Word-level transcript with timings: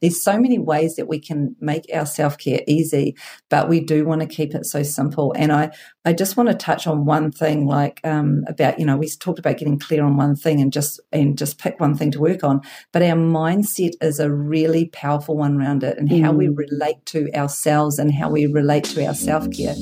there's 0.00 0.22
so 0.22 0.38
many 0.38 0.58
ways 0.58 0.96
that 0.96 1.08
we 1.08 1.18
can 1.18 1.56
make 1.60 1.86
our 1.92 2.06
self-care 2.06 2.60
easy, 2.66 3.16
but 3.48 3.68
we 3.68 3.80
do 3.80 4.04
want 4.04 4.20
to 4.20 4.26
keep 4.26 4.54
it 4.54 4.64
so 4.64 4.82
simple. 4.82 5.34
And 5.36 5.50
I, 5.52 5.70
I 6.04 6.12
just 6.12 6.36
want 6.36 6.48
to 6.48 6.54
touch 6.54 6.86
on 6.86 7.04
one 7.04 7.32
thing, 7.32 7.66
like 7.66 8.00
um, 8.04 8.44
about, 8.46 8.78
you 8.78 8.86
know, 8.86 8.96
we 8.96 9.08
talked 9.08 9.38
about 9.38 9.58
getting 9.58 9.78
clear 9.78 10.04
on 10.04 10.16
one 10.16 10.36
thing 10.36 10.60
and 10.60 10.72
just 10.72 11.00
and 11.12 11.36
just 11.36 11.58
pick 11.58 11.80
one 11.80 11.96
thing 11.96 12.10
to 12.12 12.20
work 12.20 12.44
on. 12.44 12.60
But 12.92 13.02
our 13.02 13.16
mindset 13.16 13.92
is 14.00 14.20
a 14.20 14.30
really 14.30 14.86
powerful 14.86 15.36
one 15.36 15.60
around 15.60 15.82
it 15.82 15.98
and 15.98 16.08
mm. 16.08 16.22
how 16.22 16.32
we 16.32 16.46
mm. 16.46 16.56
relate 16.56 17.04
to 17.06 17.28
ourselves 17.34 17.98
and 17.98 18.14
how 18.14 18.30
we 18.30 18.46
relate 18.46 18.84
to 18.84 19.04
our 19.06 19.14
self-care. 19.14 19.74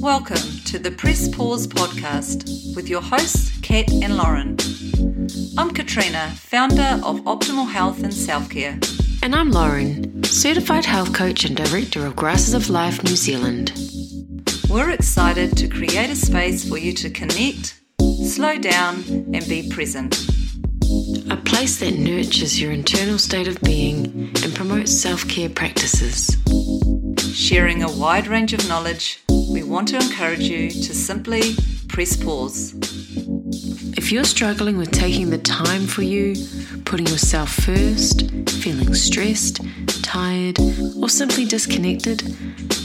Welcome 0.00 0.36
to 0.66 0.78
the 0.78 0.94
Press 0.96 1.28
Pause 1.28 1.66
podcast 1.68 2.76
with 2.76 2.88
your 2.88 3.02
hosts, 3.02 3.58
Kat 3.62 3.90
and 3.90 4.16
Lauren. 4.16 4.56
I'm 4.98 5.72
Katrina, 5.74 6.32
founder 6.36 6.98
of 7.04 7.20
Optimal 7.24 7.68
Health 7.70 8.02
and 8.02 8.14
Self 8.14 8.48
Care. 8.48 8.78
And 9.22 9.34
I'm 9.34 9.50
Lauren, 9.50 10.24
certified 10.24 10.86
health 10.86 11.12
coach 11.12 11.44
and 11.44 11.54
director 11.54 12.06
of 12.06 12.16
Grasses 12.16 12.54
of 12.54 12.70
Life 12.70 13.04
New 13.04 13.14
Zealand. 13.14 13.72
We're 14.70 14.88
excited 14.90 15.54
to 15.58 15.68
create 15.68 16.08
a 16.08 16.16
space 16.16 16.66
for 16.66 16.78
you 16.78 16.94
to 16.94 17.10
connect, 17.10 17.78
slow 18.24 18.56
down, 18.56 19.04
and 19.34 19.46
be 19.46 19.68
present. 19.68 20.16
A 21.30 21.36
place 21.44 21.78
that 21.80 21.98
nurtures 21.98 22.58
your 22.58 22.72
internal 22.72 23.18
state 23.18 23.48
of 23.48 23.60
being 23.60 24.30
and 24.42 24.54
promotes 24.54 24.92
self 24.92 25.28
care 25.28 25.50
practices. 25.50 26.38
Sharing 27.34 27.82
a 27.82 27.92
wide 27.92 28.28
range 28.28 28.54
of 28.54 28.66
knowledge, 28.66 29.22
we 29.28 29.62
want 29.62 29.88
to 29.88 29.96
encourage 29.96 30.48
you 30.48 30.70
to 30.70 30.94
simply 30.94 31.54
press 31.88 32.16
pause. 32.16 32.74
If 34.06 34.12
you're 34.12 34.22
struggling 34.22 34.76
with 34.76 34.92
taking 34.92 35.30
the 35.30 35.38
time 35.38 35.84
for 35.88 36.02
you, 36.02 36.36
putting 36.84 37.08
yourself 37.08 37.50
first, 37.52 38.30
feeling 38.48 38.94
stressed, 38.94 39.60
tired, 40.04 40.60
or 41.02 41.08
simply 41.08 41.44
disconnected, 41.44 42.20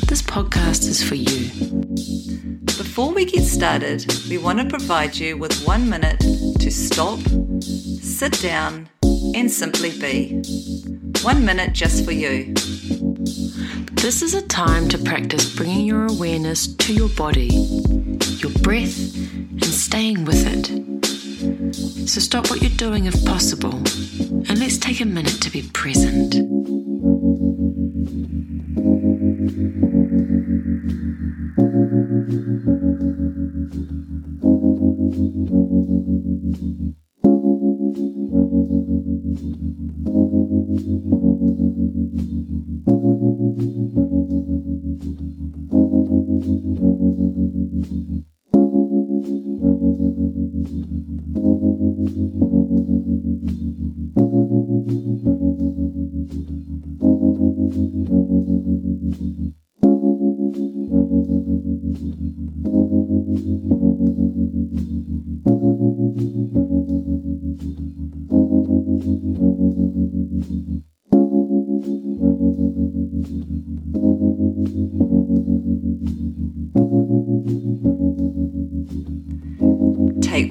this 0.07 0.23
podcast 0.23 0.87
is 0.87 1.03
for 1.03 1.13
you. 1.13 1.51
Before 2.65 3.13
we 3.13 3.25
get 3.25 3.43
started, 3.43 4.11
we 4.31 4.39
want 4.39 4.61
to 4.61 4.65
provide 4.65 5.15
you 5.15 5.37
with 5.37 5.63
one 5.63 5.87
minute 5.87 6.21
to 6.21 6.71
stop, 6.71 7.19
sit 8.01 8.41
down, 8.41 8.89
and 9.35 9.51
simply 9.51 9.91
be. 9.91 10.41
One 11.21 11.45
minute 11.45 11.73
just 11.73 12.03
for 12.03 12.13
you. 12.13 12.51
This 13.91 14.23
is 14.23 14.33
a 14.33 14.41
time 14.47 14.89
to 14.89 14.97
practice 14.97 15.55
bringing 15.55 15.85
your 15.85 16.07
awareness 16.07 16.65
to 16.65 16.93
your 16.95 17.09
body, 17.09 17.49
your 18.39 18.51
breath, 18.63 19.15
and 19.15 19.65
staying 19.65 20.25
with 20.25 20.47
it. 20.47 20.90
So 21.73 22.19
stop 22.19 22.49
what 22.49 22.61
you're 22.61 22.69
doing 22.71 23.05
if 23.05 23.25
possible, 23.25 23.73
and 23.73 24.59
let's 24.59 24.77
take 24.77 24.99
a 24.99 25.05
minute 25.05 25.41
to 25.41 25.49
be 25.49 25.61
present. 25.61 26.80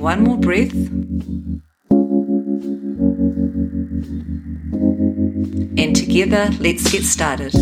Take 0.01 0.05
one 0.05 0.25
more 0.25 0.39
breath. 0.39 0.73
And 5.77 5.95
together, 5.95 6.49
let's 6.59 6.91
get 6.91 7.03
started. 7.05 7.53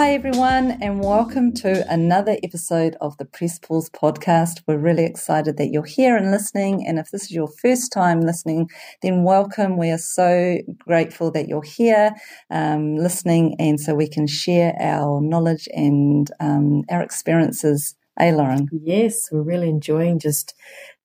Hi, 0.00 0.14
everyone, 0.14 0.78
and 0.80 1.04
welcome 1.04 1.52
to 1.56 1.86
another 1.92 2.38
episode 2.42 2.96
of 3.02 3.18
the 3.18 3.26
Press 3.26 3.58
Pause 3.58 3.90
podcast. 3.90 4.62
We're 4.66 4.78
really 4.78 5.04
excited 5.04 5.58
that 5.58 5.66
you're 5.66 5.84
here 5.84 6.16
and 6.16 6.30
listening. 6.30 6.86
And 6.86 6.98
if 6.98 7.10
this 7.10 7.24
is 7.24 7.32
your 7.32 7.48
first 7.48 7.92
time 7.92 8.22
listening, 8.22 8.70
then 9.02 9.24
welcome. 9.24 9.76
We 9.76 9.90
are 9.90 9.98
so 9.98 10.56
grateful 10.78 11.30
that 11.32 11.48
you're 11.48 11.60
here 11.60 12.12
um, 12.50 12.96
listening, 12.96 13.56
and 13.58 13.78
so 13.78 13.94
we 13.94 14.08
can 14.08 14.26
share 14.26 14.74
our 14.80 15.20
knowledge 15.20 15.68
and 15.74 16.30
um, 16.40 16.84
our 16.88 17.02
experiences. 17.02 17.94
Hey, 18.18 18.32
Lauren. 18.32 18.70
Yes, 18.72 19.28
we're 19.30 19.42
really 19.42 19.68
enjoying 19.68 20.18
just 20.18 20.54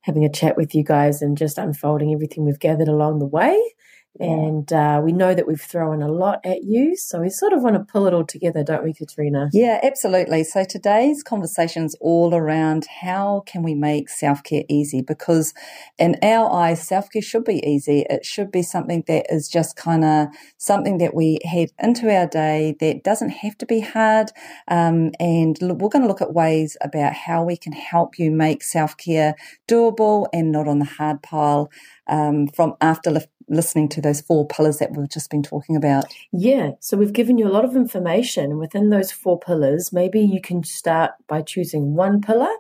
having 0.04 0.24
a 0.24 0.32
chat 0.32 0.56
with 0.56 0.74
you 0.74 0.86
guys 0.86 1.22
and 1.22 1.38
just 1.38 1.58
unfolding 1.58 2.14
everything 2.14 2.46
we've 2.46 2.60
gathered 2.60 2.88
along 2.88 3.20
the 3.20 3.26
way. 3.26 3.62
And 4.20 4.72
uh, 4.72 5.02
we 5.04 5.12
know 5.12 5.34
that 5.34 5.48
we've 5.48 5.62
thrown 5.62 6.02
a 6.02 6.08
lot 6.08 6.40
at 6.46 6.64
you. 6.64 6.96
So 6.96 7.20
we 7.22 7.30
sort 7.30 7.54
of 7.54 7.62
want 7.62 7.76
to 7.76 7.84
pull 7.84 8.08
it 8.08 8.14
all 8.14 8.26
together, 8.26 8.64
don't 8.64 8.84
we, 8.84 8.94
Katrina? 8.94 9.50
Yeah, 9.52 9.80
absolutely. 9.84 10.44
So 10.46 10.64
today's 10.64 11.22
conversation 11.22 11.84
is 11.84 11.98
all 12.00 12.34
around 12.34 12.88
how 13.02 13.44
can 13.46 13.62
we 13.62 13.76
make 13.76 14.10
self 14.10 14.44
care 14.44 14.64
easy? 14.70 15.02
Because 15.02 15.54
in 15.98 16.18
our 16.22 16.50
eyes, 16.52 16.88
self 16.88 17.10
care 17.12 17.22
should 17.22 17.44
be 17.44 17.66
easy. 17.68 18.06
It 18.10 18.26
should 18.26 18.52
be 18.52 18.62
something 18.62 19.04
that 19.08 19.26
is 19.30 19.50
just 19.50 19.76
kind 19.76 20.06
of 20.06 20.28
something 20.58 20.98
that 21.00 21.14
we 21.14 21.40
head 21.44 21.70
into 21.80 22.10
our 22.10 22.28
day 22.28 22.76
that 22.80 23.04
doesn't 23.04 23.30
have 23.30 23.58
to 23.58 23.66
be 23.66 23.82
hard. 23.82 24.32
Um, 24.70 25.12
and 25.20 25.58
we're 25.62 25.90
going 25.90 26.04
to 26.04 26.08
look 26.08 26.22
at 26.22 26.34
ways 26.34 26.78
about 26.82 27.14
how 27.14 27.44
we 27.44 27.58
can 27.58 27.74
help 27.74 28.18
you 28.18 28.32
make 28.32 28.64
self 28.64 28.96
care 28.96 29.36
doable 29.68 30.28
and 30.32 30.52
not 30.52 30.68
on 30.68 30.80
the 30.80 30.86
hard 30.86 31.22
pile 31.22 31.70
um, 32.08 32.48
from 32.48 32.76
after 32.82 33.12
listening 33.48 33.90
to 33.90 34.02
those 34.02 34.22
four 34.22 34.48
pillars 34.48 34.78
that 34.80 34.96
we've 34.96 35.10
just 35.10 35.30
been 35.30 35.44
talking 35.44 35.76
about. 35.76 36.06
Yeah. 36.32 36.72
So 36.80 36.98
we've 36.98 37.14
given 37.14 37.38
you 37.38 37.48
a 37.48 37.52
lot 37.52 37.66
of 37.66 37.76
information. 37.76 38.58
Within 38.58 38.90
those 38.90 39.12
four 39.12 39.40
pillars, 39.40 39.94
maybe 39.94 40.22
you 40.22 40.42
can 40.42 40.64
start 40.64 41.12
by 41.28 41.42
choosing 41.42 41.96
one 41.96 42.22
pillar 42.22 42.54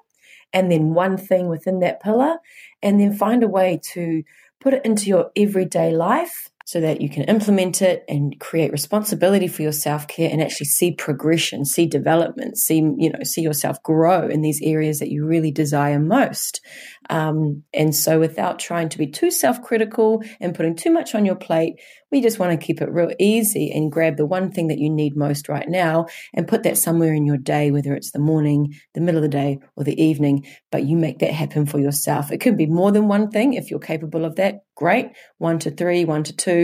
and 0.53 0.72
then 0.72 0.94
one 0.94 1.18
thing 1.18 1.50
within 1.50 1.79
that 1.81 2.01
pillar, 2.01 2.38
and 2.81 3.00
then 3.00 3.12
find 3.13 3.44
a 3.44 3.47
way 3.47 3.78
to 3.84 4.23
put 4.62 4.73
it 4.73 4.85
into 4.85 5.07
your 5.07 5.29
everyday 5.35 5.91
life 5.91 6.50
so 6.66 6.81
that 6.81 7.00
you 7.00 7.09
can 7.09 7.24
implement 7.26 7.81
it 7.84 8.03
and 8.09 8.40
create 8.40 8.72
responsibility 8.72 9.48
for 9.48 9.62
your 9.62 9.72
self-care 9.72 10.30
and 10.31 10.42
actually 10.42 10.66
see 10.66 10.92
progression, 10.92 11.64
see 11.64 11.86
development, 11.86 12.58
see, 12.58 12.78
you 12.78 13.12
know, 13.12 13.24
see 13.24 13.42
yourself 13.42 13.81
grow 13.84 14.28
in 14.28 14.42
these 14.42 14.59
areas 14.64 14.98
that 14.98 15.12
you 15.12 15.28
really 15.28 15.52
desire 15.52 16.00
most. 16.00 16.62
Um, 17.12 17.64
and 17.72 17.96
so 17.96 18.20
without 18.20 18.58
trying 18.58 18.90
to 18.90 18.98
be 18.98 19.06
too 19.06 19.30
self-critical 19.30 20.24
and 20.40 20.56
putting 20.56 20.76
too 20.76 20.90
much 20.90 21.14
on 21.14 21.24
your 21.24 21.36
plate, 21.36 21.76
we 22.12 22.20
just 22.20 22.40
want 22.40 22.59
to 22.59 22.66
keep 22.66 22.82
it 22.82 22.92
real 22.92 23.12
easy 23.20 23.72
and 23.72 23.92
grab 23.92 24.18
the 24.18 24.26
one 24.26 24.50
thing 24.52 24.70
that 24.70 24.80
you 24.80 24.90
need 24.90 25.16
most 25.16 25.50
right 25.50 25.68
now 25.68 26.08
and 26.34 26.47
put 26.47 26.64
that 26.64 26.78
somewhere 26.78 27.14
in 27.14 27.26
your 27.26 27.38
day, 27.38 27.70
whether 27.70 27.94
it's 27.94 28.11
the 28.11 28.20
morning, 28.20 28.73
the 28.96 29.02
middle 29.02 29.20
of 29.20 29.23
the 29.23 29.38
day, 29.38 29.59
or 29.76 29.84
the 29.84 30.02
evening. 30.02 30.47
But 30.72 30.85
you 30.85 30.97
make 30.97 31.20
that 31.20 31.32
happen 31.32 31.68
for 31.68 31.79
yourself. 31.79 32.32
It 32.32 32.40
could 32.40 32.58
be 32.58 32.66
more 32.66 32.91
than 32.91 33.08
one 33.08 33.29
thing 33.29 33.53
if 33.53 33.70
you're 33.70 33.79
capable 33.79 34.26
of 34.26 34.38
that. 34.38 34.61
Great. 34.76 35.11
One 35.38 35.59
to 35.59 35.72
three, 35.72 36.06
one 36.06 36.23
to 36.23 36.35
two. 36.35 36.54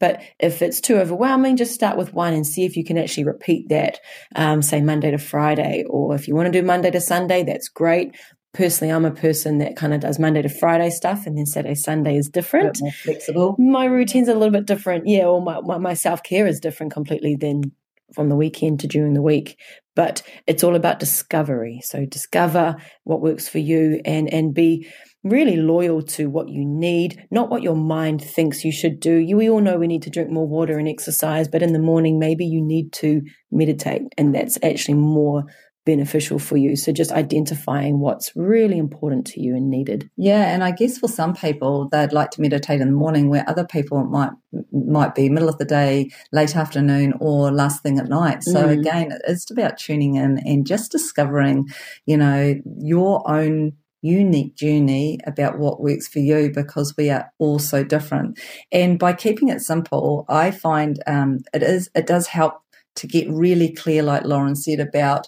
But 0.00 0.22
if 0.38 0.62
it's 0.62 0.80
too 0.80 0.96
overwhelming, 0.96 1.56
just 1.56 1.74
start 1.74 1.96
with 1.96 2.12
one 2.12 2.34
and 2.34 2.46
see 2.46 2.64
if 2.64 2.76
you 2.76 2.84
can 2.84 2.98
actually 2.98 3.24
repeat 3.24 3.68
that, 3.68 4.00
um, 4.36 4.62
say 4.62 4.80
Monday 4.80 5.10
to 5.10 5.18
Friday. 5.18 5.84
Or 5.88 6.14
if 6.14 6.28
you 6.28 6.34
want 6.34 6.52
to 6.52 6.60
do 6.60 6.66
Monday 6.66 6.90
to 6.90 7.00
Sunday, 7.00 7.42
that's 7.42 7.68
great 7.68 8.14
personally, 8.54 8.92
I'm 8.92 9.04
a 9.04 9.10
person 9.10 9.58
that 9.58 9.76
kind 9.76 9.92
of 9.92 10.00
does 10.00 10.18
Monday 10.18 10.40
to 10.40 10.48
Friday 10.48 10.88
stuff, 10.88 11.26
and 11.26 11.36
then 11.36 11.44
Saturday, 11.44 11.74
Sunday 11.74 12.16
is 12.16 12.28
different. 12.28 12.78
flexible. 13.02 13.56
My 13.58 13.84
routine's 13.84 14.28
a 14.28 14.34
little 14.34 14.52
bit 14.52 14.64
different, 14.64 15.06
yeah. 15.06 15.26
Or 15.26 15.42
my 15.42 15.60
my, 15.60 15.76
my 15.76 15.94
self 15.94 16.22
care 16.22 16.46
is 16.46 16.60
different 16.60 16.92
completely 16.92 17.36
than 17.36 17.72
from 18.14 18.28
the 18.28 18.36
weekend 18.36 18.80
to 18.80 18.86
during 18.86 19.12
the 19.12 19.22
week. 19.22 19.58
But 19.96 20.22
it's 20.46 20.64
all 20.64 20.76
about 20.76 21.00
discovery. 21.00 21.80
So 21.84 22.06
discover 22.06 22.76
what 23.02 23.20
works 23.20 23.48
for 23.48 23.58
you, 23.58 24.00
and 24.04 24.32
and 24.32 24.54
be 24.54 24.88
really 25.24 25.56
loyal 25.56 26.02
to 26.02 26.28
what 26.28 26.48
you 26.48 26.64
need, 26.64 27.26
not 27.30 27.50
what 27.50 27.62
your 27.62 27.74
mind 27.76 28.22
thinks 28.22 28.64
you 28.64 28.70
should 28.70 29.00
do. 29.00 29.16
You, 29.16 29.36
we 29.36 29.50
all 29.50 29.60
know 29.60 29.78
we 29.78 29.86
need 29.86 30.02
to 30.02 30.10
drink 30.10 30.30
more 30.30 30.46
water 30.46 30.78
and 30.78 30.86
exercise, 30.86 31.48
but 31.48 31.62
in 31.62 31.72
the 31.72 31.78
morning, 31.78 32.18
maybe 32.18 32.44
you 32.44 32.62
need 32.62 32.92
to 32.92 33.22
meditate, 33.50 34.02
and 34.18 34.34
that's 34.34 34.58
actually 34.62 34.94
more 34.94 35.44
beneficial 35.86 36.38
for 36.38 36.56
you. 36.56 36.76
So 36.76 36.92
just 36.92 37.12
identifying 37.12 38.00
what's 38.00 38.32
really 38.34 38.78
important 38.78 39.26
to 39.28 39.40
you 39.40 39.54
and 39.54 39.68
needed. 39.68 40.08
Yeah, 40.16 40.52
and 40.54 40.64
I 40.64 40.70
guess 40.70 40.98
for 40.98 41.08
some 41.08 41.34
people 41.34 41.88
they'd 41.90 42.12
like 42.12 42.30
to 42.32 42.40
meditate 42.40 42.80
in 42.80 42.88
the 42.88 42.94
morning, 42.94 43.28
where 43.28 43.48
other 43.48 43.66
people 43.66 44.04
might 44.04 44.30
might 44.72 45.14
be 45.14 45.28
middle 45.28 45.48
of 45.48 45.58
the 45.58 45.64
day, 45.64 46.10
late 46.32 46.56
afternoon, 46.56 47.14
or 47.20 47.50
last 47.50 47.82
thing 47.82 47.98
at 47.98 48.08
night. 48.08 48.42
So 48.42 48.66
mm. 48.66 48.78
again, 48.78 49.18
it's 49.26 49.50
about 49.50 49.78
tuning 49.78 50.16
in 50.16 50.38
and 50.38 50.66
just 50.66 50.92
discovering, 50.92 51.66
you 52.06 52.16
know, 52.16 52.54
your 52.78 53.28
own 53.30 53.72
unique 54.04 54.54
journey 54.54 55.18
about 55.26 55.58
what 55.58 55.80
works 55.80 56.06
for 56.06 56.18
you 56.18 56.50
because 56.50 56.94
we 56.96 57.08
are 57.10 57.32
all 57.38 57.58
so 57.58 57.82
different. 57.82 58.38
And 58.70 58.98
by 58.98 59.14
keeping 59.14 59.48
it 59.48 59.60
simple, 59.62 60.26
I 60.28 60.50
find 60.50 61.02
um, 61.06 61.40
it 61.54 61.62
is 61.62 61.90
it 61.94 62.06
does 62.06 62.26
help 62.26 62.60
to 62.96 63.06
get 63.06 63.28
really 63.30 63.72
clear, 63.72 64.02
like 64.02 64.24
Lauren 64.24 64.54
said, 64.54 64.78
about 64.78 65.26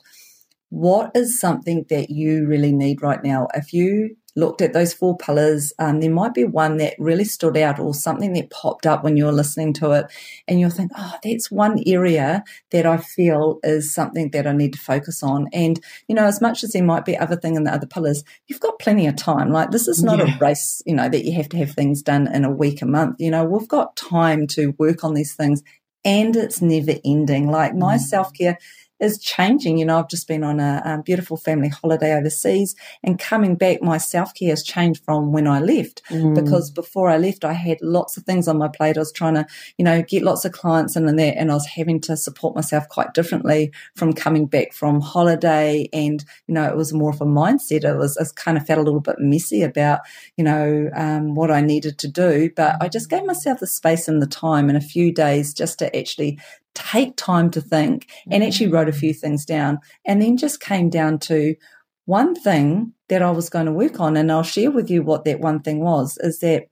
what 0.69 1.11
is 1.15 1.41
something 1.41 1.87
that 1.89 2.11
you 2.11 2.47
really 2.47 2.73
need 2.73 3.03
right 3.03 3.23
now. 3.25 3.49
If 3.55 3.73
you 3.73 4.17
looked 4.37 4.61
at 4.61 4.73
those 4.73 4.93
four 4.93 5.17
pillars, 5.17 5.73
um, 5.79 6.01
there 6.01 6.11
might 6.11 6.35
be 6.35 6.45
one 6.45 6.77
that 6.77 6.95
really 6.99 7.25
stood 7.25 7.57
out 7.57 7.81
or 7.81 7.95
something 7.95 8.35
that 8.35 8.51
popped 8.51 8.87
up 8.87 9.03
when 9.03 9.17
you're 9.17 9.33
listening 9.33 9.73
to 9.75 9.93
it, 9.93 10.07
and 10.47 10.61
you'll 10.61 10.71
think, 10.71 10.93
oh, 10.97 11.15
that's 11.25 11.51
one 11.51 11.83
area 11.87 12.45
that 12.71 12.87
I 12.87 12.99
feel 12.99 13.59
is 13.63 13.93
something 13.93 14.31
that 14.31 14.47
I 14.47 14.53
need 14.53 14.75
to 14.75 14.79
focus 14.79 15.23
on. 15.23 15.49
And, 15.53 15.81
you 16.07 16.15
know, 16.15 16.25
as 16.25 16.41
much 16.41 16.63
as 16.63 16.73
there 16.73 16.85
might 16.85 17.05
be 17.05 17.17
other 17.17 17.37
thing 17.37 17.57
in 17.57 17.65
the 17.65 17.73
other 17.73 17.87
pillars, 17.87 18.23
you've 18.47 18.61
got 18.61 18.79
plenty 18.79 19.07
of 19.07 19.17
time. 19.17 19.51
Like, 19.51 19.71
this 19.71 19.89
is 19.89 20.03
not 20.03 20.19
yeah. 20.19 20.37
a 20.37 20.39
race, 20.39 20.83
you 20.87 20.95
know, 20.95 21.09
that 21.09 21.25
you 21.25 21.33
have 21.33 21.49
to 21.51 21.57
have 21.59 21.73
things 21.73 22.03
done 22.03 22.33
in 22.33 22.45
a 22.45 22.51
week, 22.51 22.83
a 22.83 22.87
month. 22.87 23.17
You 23.19 23.31
know, 23.31 23.45
we've 23.45 23.69
got 23.69 23.97
time 23.97 24.47
to 24.49 24.75
work 24.79 25.03
on 25.03 25.15
these 25.15 25.35
things 25.35 25.63
and 26.05 26.37
it's 26.37 26.63
never 26.63 26.95
ending. 27.05 27.51
Like, 27.51 27.75
my 27.75 27.97
mm. 27.97 28.01
self 28.01 28.33
care 28.33 28.59
is 29.01 29.19
changing. 29.19 29.79
You 29.79 29.85
know, 29.85 29.99
I've 29.99 30.09
just 30.09 30.29
been 30.29 30.45
on 30.45 30.61
a, 30.61 31.03
beautiful 31.05 31.37
family 31.37 31.69
holiday 31.69 32.15
overseas 32.15 32.75
and 33.03 33.19
coming 33.19 33.55
back, 33.55 33.83
my 33.83 33.99
self 33.99 34.35
care 34.35 34.51
has 34.51 34.63
changed 34.63 35.05
from 35.05 35.31
when 35.31 35.47
I 35.47 35.61
left 35.61 36.03
mm. 36.09 36.35
because 36.35 36.71
before 36.71 37.09
I 37.09 37.19
left, 37.19 37.45
I 37.45 37.53
had 37.53 37.79
lots 37.83 38.17
of 38.17 38.25
things 38.25 38.49
on 38.49 38.59
my 38.59 38.69
plate. 38.69 38.97
I 38.97 39.01
was 39.01 39.13
trying 39.13 39.35
to, 39.35 39.47
you 39.77 39.85
know, 39.85 40.03
get 40.03 40.23
lots 40.23 40.45
of 40.45 40.53
clients 40.53 40.97
in 40.97 41.07
and 41.07 41.19
there 41.19 41.35
and 41.37 41.51
I 41.51 41.55
was 41.55 41.67
having 41.67 42.01
to 42.03 42.17
support 42.17 42.55
myself 42.55 42.89
quite 42.89 43.15
differently 43.15 43.73
from 43.95 44.13
coming 44.13 44.47
back 44.47 44.73
from 44.73 45.01
holiday. 45.01 45.89
And, 45.93 46.25
you 46.47 46.55
know, 46.55 46.65
it 46.65 46.77
was 46.77 46.93
more 46.93 47.11
of 47.11 47.21
a 47.21 47.27
mindset. 47.27 47.85
It 47.85 47.97
was, 47.97 48.17
it 48.17 48.35
kind 48.37 48.57
of 48.57 48.67
felt 48.67 48.81
a 48.81 48.83
little 48.83 49.01
bit 49.01 49.17
messy 49.19 49.63
about, 49.63 50.01
you 50.37 50.45
know, 50.45 50.91
um, 50.95 51.35
what 51.35 51.51
I 51.51 51.61
needed 51.61 51.99
to 51.99 52.09
do, 52.09 52.51
but 52.57 52.77
I 52.81 52.89
just 52.89 53.11
gave 53.11 53.25
myself 53.25 53.61
the 53.61 53.67
space 53.67 54.09
and 54.09 54.23
the 54.23 54.27
time 54.27 54.71
in 54.71 54.77
a 54.77 54.81
few 54.81 55.13
days 55.13 55.53
just 55.53 55.79
to 55.81 55.97
actually 55.97 56.39
take 56.77 57.17
time 57.17 57.51
to 57.51 57.61
think 57.61 58.09
and 58.31 58.45
actually 58.45 58.71
wrote 58.71 58.89
a 58.89 58.93
few 58.93 59.15
things 59.15 59.45
down 59.45 59.79
and 60.07 60.21
then 60.21 60.37
just 60.37 60.61
came 60.61 60.91
down 60.91 61.19
to 61.19 61.57
one 62.05 62.35
thing 62.35 62.93
that 63.09 63.23
I 63.23 63.31
was 63.31 63.49
going 63.49 63.67
to 63.67 63.73
work 63.73 63.99
on. 63.99 64.17
And 64.17 64.31
I'll 64.31 64.43
share 64.43 64.71
with 64.71 64.91
you 64.91 65.03
what 65.03 65.25
that 65.25 65.41
one 65.41 65.61
thing 65.61 65.81
was 65.81 66.19
is 66.19 66.41
that 66.41 66.67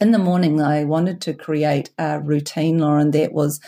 in 0.00 0.12
the 0.12 0.18
morning, 0.18 0.60
I 0.60 0.84
wanted 0.84 1.20
to 1.22 1.34
create 1.34 1.90
a 1.98 2.20
routine, 2.20 2.78
Lauren, 2.78 3.10
that 3.10 3.32
was 3.32 3.60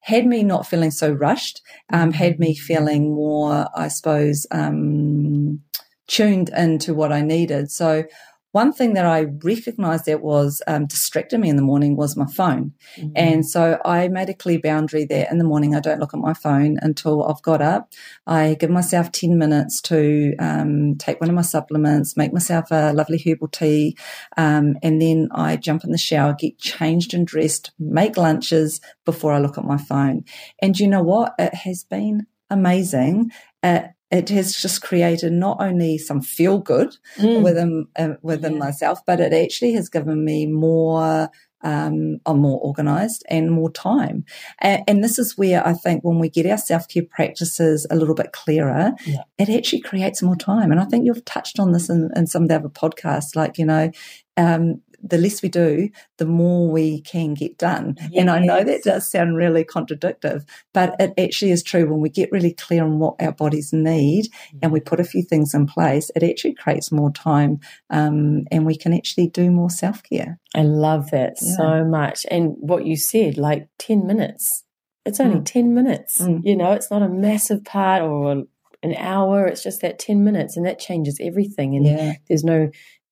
had 0.00 0.26
me 0.26 0.42
not 0.42 0.66
feeling 0.66 0.90
so 0.90 1.12
rushed, 1.12 1.62
um, 1.92 2.12
had 2.12 2.38
me 2.38 2.54
feeling 2.54 3.14
more, 3.14 3.66
I 3.74 3.88
suppose, 3.88 4.46
um, 4.50 5.60
tuned 6.06 6.50
into 6.56 6.94
what 6.94 7.12
I 7.12 7.22
needed. 7.22 7.70
So 7.70 8.04
one 8.52 8.72
thing 8.72 8.94
that 8.94 9.06
I 9.06 9.26
recognized 9.44 10.06
that 10.06 10.22
was 10.22 10.60
um, 10.66 10.86
distracting 10.86 11.40
me 11.40 11.48
in 11.48 11.56
the 11.56 11.62
morning 11.62 11.96
was 11.96 12.16
my 12.16 12.26
phone. 12.26 12.72
Mm-hmm. 12.96 13.12
And 13.14 13.46
so 13.46 13.80
I 13.84 14.08
made 14.08 14.28
a 14.28 14.34
clear 14.34 14.58
boundary 14.58 15.04
there 15.04 15.28
in 15.30 15.38
the 15.38 15.44
morning. 15.44 15.74
I 15.74 15.80
don't 15.80 16.00
look 16.00 16.14
at 16.14 16.20
my 16.20 16.34
phone 16.34 16.78
until 16.82 17.24
I've 17.24 17.42
got 17.42 17.62
up. 17.62 17.92
I 18.26 18.56
give 18.58 18.70
myself 18.70 19.12
10 19.12 19.38
minutes 19.38 19.80
to 19.82 20.34
um, 20.38 20.96
take 20.96 21.20
one 21.20 21.30
of 21.30 21.36
my 21.36 21.42
supplements, 21.42 22.16
make 22.16 22.32
myself 22.32 22.66
a 22.70 22.92
lovely 22.92 23.22
herbal 23.24 23.48
tea, 23.48 23.96
um, 24.36 24.76
and 24.82 25.00
then 25.00 25.28
I 25.32 25.56
jump 25.56 25.84
in 25.84 25.92
the 25.92 25.98
shower, 25.98 26.34
get 26.34 26.58
changed 26.58 27.14
and 27.14 27.26
dressed, 27.26 27.70
make 27.78 28.16
lunches 28.16 28.80
before 29.04 29.32
I 29.32 29.38
look 29.38 29.58
at 29.58 29.64
my 29.64 29.78
phone. 29.78 30.24
And 30.60 30.78
you 30.78 30.88
know 30.88 31.02
what? 31.02 31.34
It 31.38 31.54
has 31.54 31.84
been 31.84 32.26
amazing. 32.50 33.30
Uh, 33.62 33.82
it 34.10 34.28
has 34.30 34.54
just 34.54 34.82
created 34.82 35.32
not 35.32 35.58
only 35.60 35.96
some 35.98 36.20
feel 36.20 36.58
good 36.58 36.96
mm. 37.16 37.42
within 37.42 37.86
uh, 37.96 38.14
within 38.22 38.54
yeah. 38.54 38.58
myself, 38.58 39.04
but 39.06 39.20
it 39.20 39.32
actually 39.32 39.72
has 39.72 39.88
given 39.88 40.24
me 40.24 40.46
more. 40.46 41.30
Um, 41.62 42.20
I'm 42.24 42.38
more 42.38 42.58
organized 42.62 43.22
and 43.28 43.52
more 43.52 43.70
time. 43.70 44.24
And, 44.60 44.82
and, 44.88 45.04
this 45.04 45.18
is 45.18 45.36
where 45.36 45.62
I 45.66 45.74
think 45.74 46.02
when 46.02 46.18
we 46.18 46.30
get 46.30 46.46
our 46.46 46.56
self 46.56 46.88
care 46.88 47.02
practices 47.02 47.86
a 47.90 47.96
little 47.96 48.14
bit 48.14 48.32
clearer, 48.32 48.92
yeah. 49.04 49.24
it 49.36 49.50
actually 49.50 49.82
creates 49.82 50.22
more 50.22 50.36
time. 50.36 50.72
And 50.72 50.80
I 50.80 50.86
think 50.86 51.04
you've 51.04 51.22
touched 51.26 51.60
on 51.60 51.72
this 51.72 51.90
in, 51.90 52.08
in 52.16 52.26
some 52.26 52.44
of 52.44 52.48
the 52.48 52.54
other 52.54 52.70
podcasts, 52.70 53.36
like, 53.36 53.58
you 53.58 53.66
know, 53.66 53.90
um, 54.38 54.80
the 55.02 55.18
less 55.18 55.42
we 55.42 55.48
do, 55.48 55.88
the 56.18 56.26
more 56.26 56.70
we 56.70 57.00
can 57.00 57.34
get 57.34 57.58
done. 57.58 57.96
Yes. 57.98 58.10
And 58.16 58.30
I 58.30 58.38
know 58.38 58.62
that 58.62 58.82
does 58.82 59.10
sound 59.10 59.36
really 59.36 59.64
contradictory, 59.64 60.40
but 60.72 60.94
it 60.98 61.12
actually 61.18 61.50
is 61.50 61.62
true. 61.62 61.88
When 61.88 62.00
we 62.00 62.08
get 62.08 62.32
really 62.32 62.52
clear 62.52 62.84
on 62.84 62.98
what 62.98 63.16
our 63.20 63.32
bodies 63.32 63.72
need 63.72 64.28
and 64.62 64.72
we 64.72 64.80
put 64.80 65.00
a 65.00 65.04
few 65.04 65.22
things 65.22 65.54
in 65.54 65.66
place, 65.66 66.10
it 66.14 66.22
actually 66.22 66.54
creates 66.54 66.92
more 66.92 67.10
time 67.10 67.60
um, 67.88 68.44
and 68.50 68.66
we 68.66 68.76
can 68.76 68.92
actually 68.92 69.28
do 69.28 69.50
more 69.50 69.70
self 69.70 70.02
care. 70.02 70.38
I 70.54 70.62
love 70.62 71.10
that 71.10 71.34
yeah. 71.40 71.56
so 71.56 71.84
much. 71.84 72.26
And 72.30 72.54
what 72.58 72.86
you 72.86 72.96
said, 72.96 73.38
like 73.38 73.68
10 73.78 74.06
minutes. 74.06 74.64
It's 75.06 75.20
only 75.20 75.40
mm. 75.40 75.46
10 75.46 75.74
minutes. 75.74 76.20
Mm. 76.20 76.40
You 76.44 76.56
know, 76.56 76.72
it's 76.72 76.90
not 76.90 77.02
a 77.02 77.08
massive 77.08 77.64
part 77.64 78.02
or 78.02 78.44
an 78.82 78.94
hour. 78.96 79.46
It's 79.46 79.62
just 79.62 79.80
that 79.82 79.98
10 79.98 80.24
minutes 80.24 80.56
and 80.56 80.66
that 80.66 80.78
changes 80.78 81.18
everything. 81.22 81.76
And 81.76 81.86
yeah. 81.86 82.14
there's 82.28 82.44
no 82.44 82.70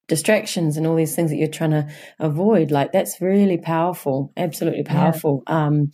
distractions 0.09 0.77
and 0.77 0.87
all 0.87 0.97
these 0.97 1.15
things 1.15 1.31
that 1.31 1.37
you're 1.37 1.49
trying 1.49 1.71
to 1.71 1.89
avoid. 2.19 2.71
Like 2.71 2.93
that's 2.93 3.21
really 3.21 3.59
powerful, 3.59 4.33
absolutely 4.37 4.83
powerful. 4.83 5.43
Yeah. 5.47 5.67
Um, 5.67 5.93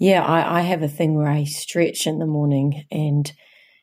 yeah, 0.00 0.24
I, 0.24 0.58
I 0.58 0.60
have 0.62 0.82
a 0.82 0.88
thing 0.88 1.14
where 1.14 1.28
I 1.28 1.44
stretch 1.44 2.06
in 2.06 2.18
the 2.18 2.26
morning 2.26 2.84
and 2.90 3.30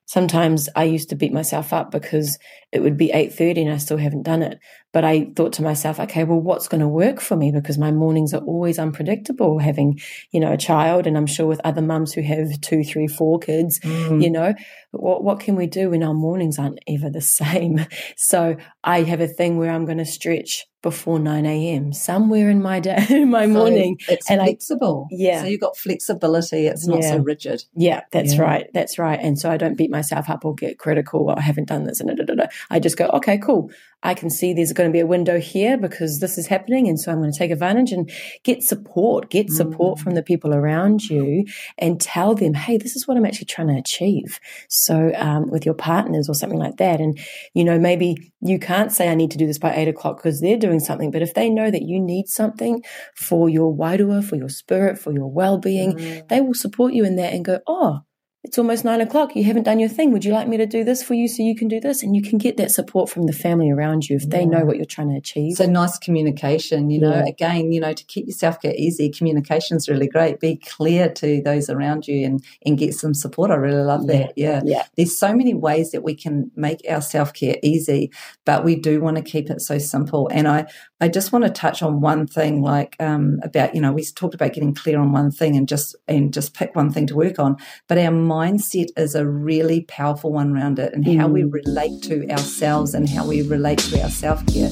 sometimes 0.05 0.67
I 0.75 0.83
used 0.83 1.09
to 1.09 1.15
beat 1.15 1.31
myself 1.31 1.71
up 1.71 1.91
because 1.91 2.37
it 2.71 2.81
would 2.81 2.97
be 2.97 3.11
8.30 3.13 3.61
and 3.61 3.71
I 3.71 3.77
still 3.77 3.97
haven't 3.97 4.23
done 4.23 4.41
it. 4.41 4.59
But 4.93 5.05
I 5.05 5.31
thought 5.35 5.53
to 5.53 5.61
myself, 5.61 5.99
okay, 5.99 6.23
well, 6.23 6.39
what's 6.39 6.67
going 6.67 6.81
to 6.81 6.87
work 6.87 7.21
for 7.21 7.37
me? 7.37 7.51
Because 7.51 7.77
my 7.77 7.91
mornings 7.91 8.33
are 8.33 8.41
always 8.41 8.77
unpredictable 8.77 9.59
having, 9.59 9.99
you 10.31 10.39
know, 10.39 10.51
a 10.51 10.57
child. 10.57 11.07
And 11.07 11.17
I'm 11.17 11.27
sure 11.27 11.47
with 11.47 11.61
other 11.63 11.81
mums 11.81 12.13
who 12.13 12.21
have 12.21 12.59
two, 12.61 12.83
three, 12.83 13.07
four 13.07 13.39
kids, 13.39 13.79
mm. 13.79 14.21
you 14.21 14.29
know, 14.29 14.53
what, 14.91 15.23
what 15.23 15.39
can 15.39 15.55
we 15.55 15.67
do 15.67 15.91
when 15.91 16.03
our 16.03 16.13
mornings 16.13 16.59
aren't 16.59 16.79
ever 16.87 17.09
the 17.09 17.21
same? 17.39 17.85
So 18.17 18.57
I 18.83 19.03
have 19.03 19.21
a 19.21 19.27
thing 19.27 19.57
where 19.57 19.71
I'm 19.71 19.85
going 19.85 19.97
to 19.97 20.05
stretch 20.05 20.65
before 20.81 21.19
9 21.19 21.45
a.m. 21.45 21.93
somewhere 21.93 22.49
in 22.49 22.61
my 22.61 22.79
day, 22.79 23.05
in 23.09 23.29
my 23.29 23.45
so 23.45 23.51
morning. 23.51 23.97
It's 24.07 24.29
and 24.29 24.41
flexible. 24.41 25.07
I, 25.11 25.15
yeah. 25.15 25.41
So 25.41 25.47
you've 25.47 25.61
got 25.61 25.77
flexibility. 25.77 26.65
It's 26.67 26.87
not 26.87 27.01
yeah. 27.01 27.09
so 27.11 27.17
rigid. 27.19 27.63
Yeah, 27.75 28.01
that's 28.11 28.33
yeah. 28.33 28.41
right. 28.41 28.69
That's 28.73 28.97
right. 28.97 29.19
And 29.21 29.37
so 29.37 29.51
I 29.51 29.57
don't 29.57 29.77
beat 29.77 29.91
myself 29.91 30.29
up 30.29 30.43
or 30.43 30.55
get 30.55 30.79
critical. 30.79 31.25
Well, 31.25 31.37
I 31.37 31.41
haven't 31.41 31.67
done 31.67 31.85
this. 31.85 31.99
And 31.99 32.09
da, 32.17 32.23
da, 32.23 32.33
da, 32.33 32.47
I 32.69 32.79
just 32.79 32.97
go, 32.97 33.05
okay, 33.09 33.37
cool. 33.37 33.69
I 34.03 34.15
can 34.15 34.31
see 34.31 34.53
there's 34.53 34.73
going 34.81 34.91
to 34.91 34.95
be 34.95 35.01
a 35.01 35.07
window 35.07 35.39
here 35.39 35.77
because 35.77 36.19
this 36.19 36.37
is 36.37 36.47
happening. 36.47 36.87
And 36.87 36.99
so 36.99 37.11
I'm 37.11 37.19
going 37.19 37.31
to 37.31 37.37
take 37.37 37.51
advantage 37.51 37.91
and 37.91 38.09
get 38.43 38.63
support, 38.63 39.29
get 39.29 39.49
support 39.51 39.99
mm. 39.99 40.03
from 40.03 40.15
the 40.15 40.23
people 40.23 40.53
around 40.53 41.03
you 41.03 41.45
and 41.77 42.01
tell 42.01 42.33
them, 42.33 42.53
hey, 42.53 42.77
this 42.77 42.95
is 42.95 43.07
what 43.07 43.17
I'm 43.17 43.25
actually 43.25 43.45
trying 43.45 43.67
to 43.67 43.77
achieve. 43.77 44.39
So 44.69 45.11
um, 45.15 45.49
with 45.49 45.65
your 45.65 45.75
partners 45.75 46.27
or 46.27 46.33
something 46.33 46.59
like 46.59 46.77
that. 46.77 46.99
And, 46.99 47.19
you 47.53 47.63
know, 47.63 47.77
maybe 47.77 48.31
you 48.41 48.57
can't 48.57 48.91
say, 48.91 49.09
I 49.09 49.15
need 49.15 49.31
to 49.31 49.37
do 49.37 49.47
this 49.47 49.59
by 49.59 49.75
eight 49.75 49.87
o'clock 49.87 50.17
because 50.17 50.41
they're 50.41 50.57
doing 50.57 50.79
something. 50.79 51.11
But 51.11 51.21
if 51.21 51.33
they 51.33 51.49
know 51.49 51.69
that 51.69 51.83
you 51.83 51.99
need 51.99 52.27
something 52.27 52.83
for 53.15 53.49
your 53.49 53.75
wairua, 53.75 54.23
for 54.23 54.35
your 54.35 54.49
spirit, 54.49 54.97
for 54.97 55.13
your 55.13 55.27
well 55.27 55.57
being, 55.57 55.93
mm. 55.93 56.27
they 56.29 56.41
will 56.41 56.55
support 56.55 56.93
you 56.93 57.05
in 57.05 57.15
that 57.17 57.33
and 57.33 57.45
go, 57.45 57.59
oh, 57.67 57.99
it's 58.43 58.57
almost 58.57 58.83
nine 58.83 59.01
o'clock. 59.01 59.35
You 59.35 59.43
haven't 59.43 59.63
done 59.63 59.79
your 59.79 59.89
thing. 59.89 60.11
Would 60.13 60.25
you 60.25 60.33
like 60.33 60.47
me 60.47 60.57
to 60.57 60.65
do 60.65 60.83
this 60.83 61.03
for 61.03 61.13
you 61.13 61.27
so 61.27 61.43
you 61.43 61.55
can 61.55 61.67
do 61.67 61.79
this? 61.79 62.01
And 62.01 62.15
you 62.15 62.23
can 62.23 62.39
get 62.39 62.57
that 62.57 62.71
support 62.71 63.07
from 63.07 63.27
the 63.27 63.33
family 63.33 63.69
around 63.69 64.09
you 64.09 64.15
if 64.15 64.27
they 64.29 64.47
know 64.47 64.65
what 64.65 64.77
you're 64.77 64.85
trying 64.85 65.09
to 65.09 65.15
achieve. 65.15 65.57
So 65.57 65.67
nice 65.67 65.99
communication, 65.99 66.89
you 66.89 66.99
know, 66.99 67.13
yeah. 67.13 67.27
again, 67.27 67.71
you 67.71 67.79
know, 67.79 67.93
to 67.93 68.03
keep 68.05 68.25
yourself 68.25 68.59
get 68.59 68.77
easy, 68.77 69.11
communication 69.11 69.77
is 69.77 69.87
really 69.87 70.07
great. 70.07 70.39
Be 70.39 70.55
clear 70.55 71.09
to 71.09 71.41
those 71.43 71.69
around 71.69 72.07
you 72.07 72.25
and, 72.25 72.43
and 72.65 72.79
get 72.79 72.95
some 72.95 73.13
support. 73.13 73.51
I 73.51 73.55
really 73.55 73.83
love 73.83 74.07
that. 74.07 74.33
Yeah. 74.35 74.61
yeah. 74.65 74.85
There's 74.97 75.15
so 75.15 75.35
many 75.35 75.53
ways 75.53 75.91
that 75.91 76.01
we 76.03 76.15
can 76.15 76.49
make 76.55 76.81
our 76.89 77.01
self 77.01 77.33
care 77.33 77.57
easy, 77.61 78.11
but 78.45 78.63
we 78.63 78.75
do 78.75 79.01
want 79.01 79.17
to 79.17 79.23
keep 79.23 79.51
it 79.51 79.61
so 79.61 79.77
simple. 79.77 80.27
And 80.33 80.47
I, 80.47 80.65
I 80.99 81.09
just 81.09 81.31
want 81.31 81.45
to 81.45 81.51
touch 81.51 81.83
on 81.83 82.01
one 82.01 82.25
thing, 82.25 82.63
like 82.63 82.95
um, 82.99 83.39
about, 83.43 83.75
you 83.75 83.81
know, 83.81 83.91
we 83.91 84.03
talked 84.03 84.33
about 84.33 84.53
getting 84.53 84.73
clear 84.73 84.99
on 84.99 85.11
one 85.11 85.29
thing 85.29 85.55
and 85.55 85.67
just, 85.67 85.95
and 86.07 86.33
just 86.33 86.55
pick 86.55 86.75
one 86.75 86.91
thing 86.91 87.05
to 87.05 87.15
work 87.15 87.37
on, 87.37 87.57
but 87.87 87.99
our 87.99 88.11
mindset 88.31 88.87
is 88.95 89.15
a 89.15 89.25
really 89.25 89.81
powerful 89.81 90.31
one 90.31 90.55
around 90.55 90.79
it 90.79 90.93
and 90.93 91.05
how 91.19 91.27
we 91.27 91.43
mm. 91.43 91.53
relate 91.53 92.01
to 92.03 92.29
ourselves 92.29 92.93
and 92.93 93.09
how 93.09 93.27
we 93.27 93.41
relate 93.41 93.79
to 93.79 94.01
our 94.01 94.09
self 94.09 94.45
care. 94.47 94.69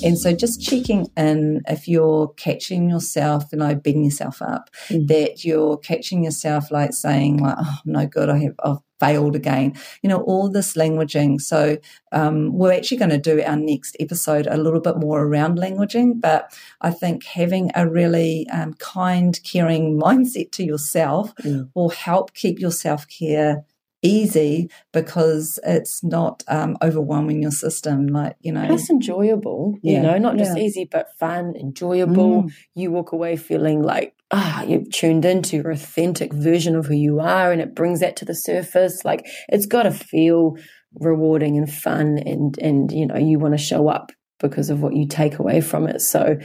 And 0.04 0.18
so 0.18 0.32
just 0.32 0.62
checking 0.62 1.06
in 1.16 1.62
if 1.68 1.88
you're 1.88 2.28
catching 2.34 2.90
yourself, 2.90 3.44
you 3.52 3.58
know, 3.58 3.74
beating 3.74 4.04
yourself 4.04 4.42
up, 4.42 4.70
mm. 4.88 5.06
that 5.08 5.44
you're 5.44 5.78
catching 5.78 6.24
yourself 6.24 6.70
like 6.70 6.92
saying 6.92 7.38
like, 7.38 7.56
oh, 7.58 7.78
no 7.84 8.06
good, 8.06 8.28
I 8.28 8.38
have, 8.38 8.54
I've 8.64 8.78
failed 9.02 9.34
again. 9.34 9.74
You 10.02 10.08
know, 10.08 10.22
all 10.22 10.48
this 10.48 10.74
languaging. 10.74 11.40
So 11.40 11.76
um, 12.12 12.52
we're 12.52 12.72
actually 12.72 12.98
going 12.98 13.10
to 13.10 13.18
do 13.18 13.42
our 13.42 13.56
next 13.56 13.96
episode 13.98 14.46
a 14.46 14.56
little 14.56 14.80
bit 14.80 14.98
more 14.98 15.22
around 15.22 15.58
languaging, 15.58 16.20
but 16.20 16.56
I 16.80 16.92
think 16.92 17.24
having 17.24 17.72
a 17.74 17.88
really 17.88 18.46
um, 18.52 18.74
kind, 18.74 19.38
caring 19.42 19.98
mindset 20.06 20.52
to 20.52 20.64
yourself 20.64 21.34
mm. 21.36 21.68
will 21.74 21.90
help 21.90 22.34
keep 22.34 22.60
your 22.60 22.70
self 22.70 23.08
care 23.08 23.64
easy 24.02 24.68
because 24.92 25.58
it's 25.64 26.02
not 26.02 26.42
um, 26.48 26.76
overwhelming 26.82 27.40
your 27.40 27.52
system. 27.52 28.08
Like, 28.08 28.36
you 28.40 28.52
know, 28.52 28.66
it's 28.68 28.90
enjoyable, 28.90 29.78
yeah. 29.82 29.92
you 29.92 30.02
know, 30.02 30.18
not 30.18 30.36
just 30.36 30.56
yeah. 30.56 30.64
easy, 30.64 30.88
but 30.90 31.16
fun, 31.18 31.54
enjoyable. 31.56 32.42
Mm. 32.42 32.52
You 32.74 32.90
walk 32.90 33.12
away 33.12 33.36
feeling 33.36 33.82
like, 33.82 34.14
ah, 34.32 34.62
you've 34.62 34.90
tuned 34.90 35.24
into 35.24 35.56
your 35.56 35.70
authentic 35.70 36.32
version 36.32 36.74
of 36.74 36.86
who 36.86 36.94
you 36.94 37.20
are 37.20 37.52
and 37.52 37.60
it 37.60 37.74
brings 37.74 38.00
that 38.00 38.16
to 38.16 38.24
the 38.24 38.34
surface. 38.34 39.04
Like, 39.04 39.26
it's 39.48 39.66
got 39.66 39.84
to 39.84 39.92
feel 39.92 40.56
rewarding 40.98 41.56
and 41.56 41.72
fun 41.72 42.18
and, 42.18 42.58
and, 42.58 42.90
you 42.90 43.06
know, 43.06 43.16
you 43.16 43.38
want 43.38 43.54
to 43.54 43.58
show 43.58 43.88
up 43.88 44.10
because 44.40 44.70
of 44.70 44.82
what 44.82 44.96
you 44.96 45.06
take 45.06 45.38
away 45.38 45.60
from 45.60 45.86
it. 45.86 46.00
So 46.00 46.36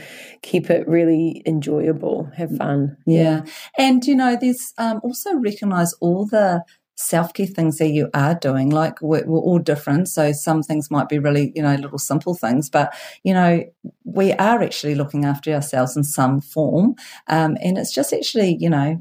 keep 0.42 0.70
it 0.70 0.86
really 0.86 1.42
enjoyable, 1.44 2.30
have 2.36 2.56
fun. 2.56 2.96
Yeah. 3.04 3.44
And, 3.76 4.04
you 4.06 4.14
know, 4.14 4.38
there's 4.40 4.72
um, 4.78 5.00
also 5.02 5.34
recognize 5.34 5.92
all 5.94 6.24
the 6.24 6.62
self 6.98 7.32
care 7.32 7.46
things 7.46 7.78
that 7.78 7.88
you 7.88 8.10
are 8.12 8.34
doing. 8.34 8.70
Like 8.70 9.00
we're, 9.00 9.24
we're, 9.24 9.38
all 9.38 9.60
different. 9.60 10.08
So 10.08 10.32
some 10.32 10.62
things 10.62 10.90
might 10.90 11.08
be 11.08 11.18
really, 11.18 11.52
you 11.54 11.62
know, 11.62 11.76
little 11.76 11.98
simple 11.98 12.34
things, 12.34 12.68
but, 12.68 12.92
you 13.22 13.32
know, 13.32 13.62
we 14.04 14.32
are 14.32 14.62
actually 14.62 14.96
looking 14.96 15.24
after 15.24 15.54
ourselves 15.54 15.96
in 15.96 16.02
some 16.02 16.40
form. 16.40 16.96
Um, 17.28 17.56
and 17.62 17.78
it's 17.78 17.94
just 17.94 18.12
actually, 18.12 18.56
you 18.58 18.68
know, 18.68 19.00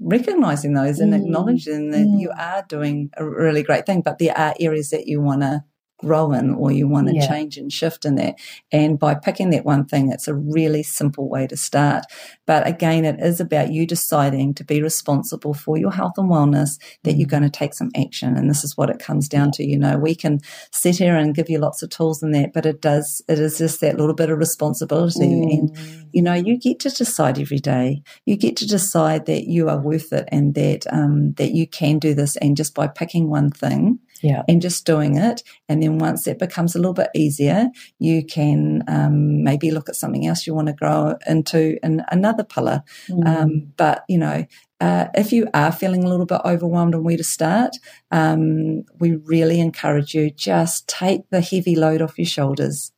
recognizing 0.00 0.72
those 0.72 1.00
and 1.00 1.12
mm. 1.12 1.22
acknowledging 1.22 1.90
that 1.90 2.06
mm. 2.06 2.18
you 2.18 2.32
are 2.36 2.64
doing 2.68 3.10
a 3.18 3.24
really 3.24 3.62
great 3.62 3.84
thing, 3.84 4.00
but 4.00 4.18
there 4.18 4.36
are 4.36 4.54
areas 4.58 4.90
that 4.90 5.06
you 5.06 5.20
want 5.20 5.42
to 5.42 5.62
grow 6.02 6.32
in 6.32 6.54
or 6.54 6.70
you 6.70 6.86
want 6.88 7.08
to 7.08 7.14
yeah. 7.14 7.26
change 7.26 7.56
and 7.56 7.72
shift 7.72 8.04
in 8.04 8.16
that. 8.16 8.34
And 8.70 8.98
by 8.98 9.14
picking 9.14 9.50
that 9.50 9.64
one 9.64 9.86
thing, 9.86 10.10
it's 10.10 10.28
a 10.28 10.34
really 10.34 10.82
simple 10.82 11.28
way 11.28 11.46
to 11.46 11.56
start. 11.56 12.04
But 12.46 12.66
again, 12.66 13.04
it 13.04 13.20
is 13.20 13.40
about 13.40 13.72
you 13.72 13.86
deciding 13.86 14.54
to 14.54 14.64
be 14.64 14.82
responsible 14.82 15.54
for 15.54 15.78
your 15.78 15.92
health 15.92 16.14
and 16.18 16.28
wellness, 16.28 16.78
that 17.04 17.14
you're 17.14 17.28
mm. 17.28 17.30
going 17.30 17.42
to 17.44 17.50
take 17.50 17.74
some 17.74 17.90
action. 17.96 18.36
And 18.36 18.50
this 18.50 18.64
is 18.64 18.76
what 18.76 18.90
it 18.90 18.98
comes 18.98 19.28
down 19.28 19.52
to. 19.52 19.64
You 19.64 19.78
know, 19.78 19.96
we 19.96 20.14
can 20.14 20.40
sit 20.72 20.98
here 20.98 21.16
and 21.16 21.34
give 21.34 21.48
you 21.48 21.58
lots 21.58 21.82
of 21.82 21.90
tools 21.90 22.22
and 22.22 22.34
that, 22.34 22.52
but 22.52 22.66
it 22.66 22.82
does, 22.82 23.22
it 23.28 23.38
is 23.38 23.58
just 23.58 23.80
that 23.80 23.96
little 23.96 24.14
bit 24.14 24.30
of 24.30 24.38
responsibility. 24.38 25.20
Mm. 25.20 25.52
And, 25.52 26.06
you 26.12 26.22
know, 26.22 26.34
you 26.34 26.58
get 26.58 26.80
to 26.80 26.90
decide 26.90 27.38
every 27.38 27.58
day. 27.58 28.02
You 28.26 28.36
get 28.36 28.56
to 28.58 28.66
decide 28.66 29.26
that 29.26 29.44
you 29.46 29.68
are 29.68 29.78
worth 29.78 30.12
it 30.12 30.28
and 30.32 30.54
that, 30.54 30.86
um, 30.92 31.34
that 31.34 31.52
you 31.52 31.66
can 31.66 31.98
do 31.98 32.14
this. 32.14 32.36
And 32.36 32.56
just 32.56 32.74
by 32.74 32.88
picking 32.88 33.30
one 33.30 33.50
thing, 33.50 34.00
yeah. 34.22 34.42
and 34.48 34.62
just 34.62 34.86
doing 34.86 35.16
it. 35.16 35.42
And 35.68 35.82
then 35.82 35.98
once 35.98 36.26
it 36.26 36.38
becomes 36.38 36.74
a 36.74 36.78
little 36.78 36.94
bit 36.94 37.10
easier, 37.14 37.68
you 37.98 38.24
can 38.24 38.82
um, 38.88 39.42
maybe 39.42 39.70
look 39.70 39.88
at 39.88 39.96
something 39.96 40.26
else 40.26 40.46
you 40.46 40.54
want 40.54 40.68
to 40.68 40.74
grow 40.74 41.16
into 41.26 41.78
in 41.84 42.02
another 42.10 42.44
pillar. 42.44 42.82
Mm. 43.08 43.26
Um, 43.26 43.72
but, 43.76 44.04
you 44.08 44.18
know, 44.18 44.46
uh, 44.80 45.06
if 45.14 45.32
you 45.32 45.48
are 45.54 45.70
feeling 45.70 46.02
a 46.02 46.08
little 46.08 46.26
bit 46.26 46.40
overwhelmed 46.44 46.94
on 46.94 47.04
where 47.04 47.16
to 47.16 47.24
start, 47.24 47.76
um, 48.10 48.82
we 48.98 49.14
really 49.16 49.60
encourage 49.60 50.14
you 50.14 50.30
just 50.30 50.88
take 50.88 51.28
the 51.30 51.40
heavy 51.40 51.76
load 51.76 52.02
off 52.02 52.18
your 52.18 52.26
shoulders, 52.26 52.92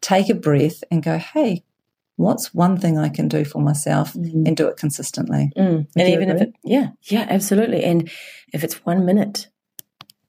take 0.00 0.28
a 0.28 0.34
breath, 0.34 0.84
and 0.90 1.02
go, 1.02 1.18
hey, 1.18 1.64
what's 2.14 2.54
one 2.54 2.78
thing 2.78 2.96
I 2.96 3.08
can 3.08 3.28
do 3.28 3.44
for 3.44 3.60
myself 3.60 4.14
mm. 4.14 4.46
and 4.46 4.56
do 4.56 4.68
it 4.68 4.76
consistently? 4.76 5.52
Mm. 5.56 5.86
And 5.96 6.08
even 6.08 6.30
if 6.30 6.40
it, 6.40 6.54
yeah, 6.64 6.90
yeah, 7.02 7.26
absolutely. 7.28 7.84
And 7.84 8.10
if 8.52 8.62
it's 8.62 8.84
one 8.86 9.04
minute, 9.04 9.48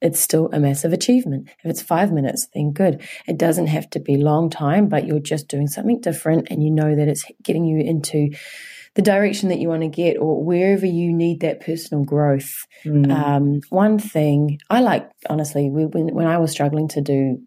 it's 0.01 0.19
still 0.19 0.49
a 0.53 0.59
massive 0.59 0.93
achievement. 0.93 1.49
If 1.63 1.71
it's 1.71 1.81
five 1.81 2.11
minutes, 2.11 2.47
then 2.53 2.71
good. 2.71 3.01
It 3.27 3.37
doesn't 3.37 3.67
have 3.67 3.89
to 3.91 3.99
be 3.99 4.17
long 4.17 4.49
time, 4.49 4.87
but 4.89 5.07
you're 5.07 5.19
just 5.19 5.47
doing 5.47 5.67
something 5.67 6.01
different 6.01 6.47
and 6.49 6.63
you 6.63 6.71
know 6.71 6.95
that 6.95 7.07
it's 7.07 7.25
getting 7.43 7.65
you 7.65 7.79
into 7.79 8.29
the 8.93 9.01
direction 9.01 9.49
that 9.49 9.59
you 9.59 9.69
want 9.69 9.83
to 9.83 9.87
get 9.87 10.17
or 10.17 10.43
wherever 10.43 10.85
you 10.85 11.13
need 11.13 11.41
that 11.41 11.61
personal 11.61 12.03
growth. 12.03 12.65
Mm. 12.85 13.11
Um, 13.11 13.61
one 13.69 13.99
thing 13.99 14.59
I 14.69 14.81
like, 14.81 15.09
honestly, 15.29 15.69
when, 15.69 16.13
when 16.13 16.27
I 16.27 16.37
was 16.37 16.51
struggling 16.51 16.87
to 16.89 17.01
do 17.01 17.39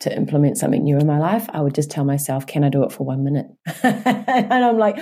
to 0.00 0.14
implement 0.14 0.58
something 0.58 0.82
new 0.82 0.98
in 0.98 1.06
my 1.06 1.18
life, 1.18 1.48
I 1.50 1.60
would 1.60 1.74
just 1.74 1.90
tell 1.90 2.04
myself, 2.04 2.46
can 2.46 2.64
I 2.64 2.68
do 2.68 2.82
it 2.84 2.92
for 2.92 3.04
one 3.04 3.24
minute? 3.24 3.46
and 3.82 4.64
I'm 4.64 4.78
like, 4.78 4.98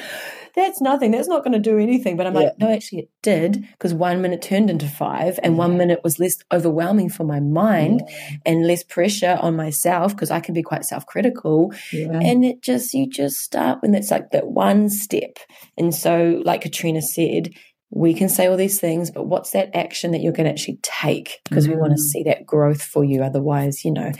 that's 0.55 0.81
nothing. 0.81 1.11
That's 1.11 1.29
not 1.29 1.43
going 1.45 1.53
to 1.53 1.59
do 1.59 1.79
anything. 1.79 2.17
But 2.17 2.27
I'm 2.27 2.35
yeah. 2.35 2.41
like, 2.41 2.59
no, 2.59 2.71
actually, 2.71 3.01
it 3.01 3.11
did 3.23 3.67
because 3.73 3.93
one 3.93 4.23
minute 4.23 4.43
turned 4.43 4.71
into 4.71 4.87
five, 4.87 5.39
and 5.43 5.59
one 5.59 5.73
mm. 5.73 5.79
minute 5.79 6.01
was 6.05 6.19
less 6.19 6.37
overwhelming 6.53 7.09
for 7.09 7.25
my 7.25 7.41
mind 7.41 8.03
yeah. 8.09 8.31
and 8.47 8.67
less 8.67 8.83
pressure 8.83 9.39
on 9.41 9.57
myself 9.57 10.15
because 10.15 10.31
I 10.31 10.41
can 10.41 10.55
be 10.55 10.63
quite 10.63 10.85
self 10.85 11.07
critical. 11.07 11.73
Yeah. 11.93 12.21
And 12.23 12.45
it 12.45 12.63
just, 12.63 12.95
you 12.95 13.09
just 13.09 13.39
start 13.39 13.83
when 13.83 13.95
it's 13.95 14.11
like 14.11 14.31
that 14.31 14.49
one 14.49 14.89
step. 14.89 15.39
And 15.77 15.95
so, 15.95 16.43
like 16.45 16.63
Katrina 16.63 17.03
said, 17.03 17.51
we 17.95 18.13
can 18.13 18.29
say 18.29 18.49
all 18.49 18.57
these 18.57 18.81
things, 18.81 19.13
but 19.13 19.27
what's 19.27 19.51
that 19.53 19.75
action 19.75 20.11
that 20.11 20.21
you're 20.21 20.33
going 20.33 20.47
to 20.47 20.51
actually 20.51 20.81
take? 20.83 21.41
Because 21.49 21.67
mm. 21.67 21.71
we 21.71 21.77
want 21.77 21.93
to 21.93 22.03
see 22.03 22.25
that 22.25 22.45
growth 22.45 22.83
for 22.83 23.05
you. 23.05 23.23
Otherwise, 23.23 23.85
you 23.85 23.93
know, 23.93 24.11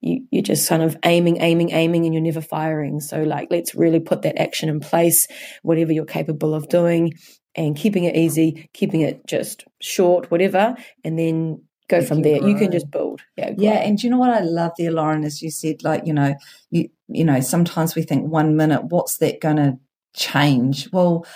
you, 0.00 0.24
you're 0.30 0.42
just 0.42 0.68
kind 0.68 0.84
of 0.84 0.96
aiming, 1.04 1.42
aiming, 1.42 1.72
aiming, 1.72 2.04
and 2.04 2.14
you're 2.14 2.22
never 2.22 2.40
firing. 2.40 3.00
So, 3.00 3.24
like, 3.24 3.48
let's 3.50 3.74
really 3.74 3.98
put 3.98 4.22
that 4.22 4.40
action 4.40 4.68
in 4.68 4.78
place, 4.78 5.26
whatever 5.62 5.90
you're 5.90 6.04
capable 6.04 6.54
of 6.54 6.68
doing, 6.68 7.14
and 7.56 7.76
keeping 7.76 8.04
it 8.04 8.14
easy, 8.14 8.70
keeping 8.72 9.00
it 9.00 9.26
just 9.26 9.64
short, 9.80 10.30
whatever, 10.30 10.76
and 11.02 11.18
then 11.18 11.60
go 11.88 12.02
from 12.02 12.22
there. 12.22 12.38
Grow. 12.38 12.48
You 12.48 12.54
can 12.54 12.70
just 12.70 12.88
build. 12.88 13.22
Yeah, 13.36 13.52
grow. 13.52 13.64
yeah. 13.64 13.78
And 13.80 14.00
you 14.00 14.10
know 14.10 14.18
what 14.18 14.30
I 14.30 14.40
love 14.40 14.72
there, 14.78 14.92
Lauren, 14.92 15.24
is 15.24 15.42
you 15.42 15.50
said 15.50 15.82
like, 15.82 16.06
you 16.06 16.12
know, 16.12 16.36
you 16.70 16.88
you 17.08 17.24
know, 17.24 17.40
sometimes 17.40 17.96
we 17.96 18.02
think 18.02 18.30
one 18.30 18.56
minute, 18.56 18.84
what's 18.84 19.18
that 19.18 19.40
gonna 19.40 19.78
change? 20.14 20.88
Well, 20.92 21.26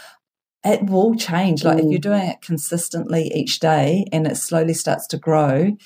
it 0.68 0.86
will 0.86 1.14
change. 1.14 1.64
Like 1.64 1.78
mm. 1.78 1.84
if 1.84 1.90
you're 1.90 1.98
doing 1.98 2.28
it 2.28 2.42
consistently 2.42 3.30
each 3.34 3.58
day 3.58 4.04
and 4.12 4.26
it 4.26 4.36
slowly 4.36 4.74
starts 4.74 5.06
to 5.08 5.18
grow, 5.18 5.76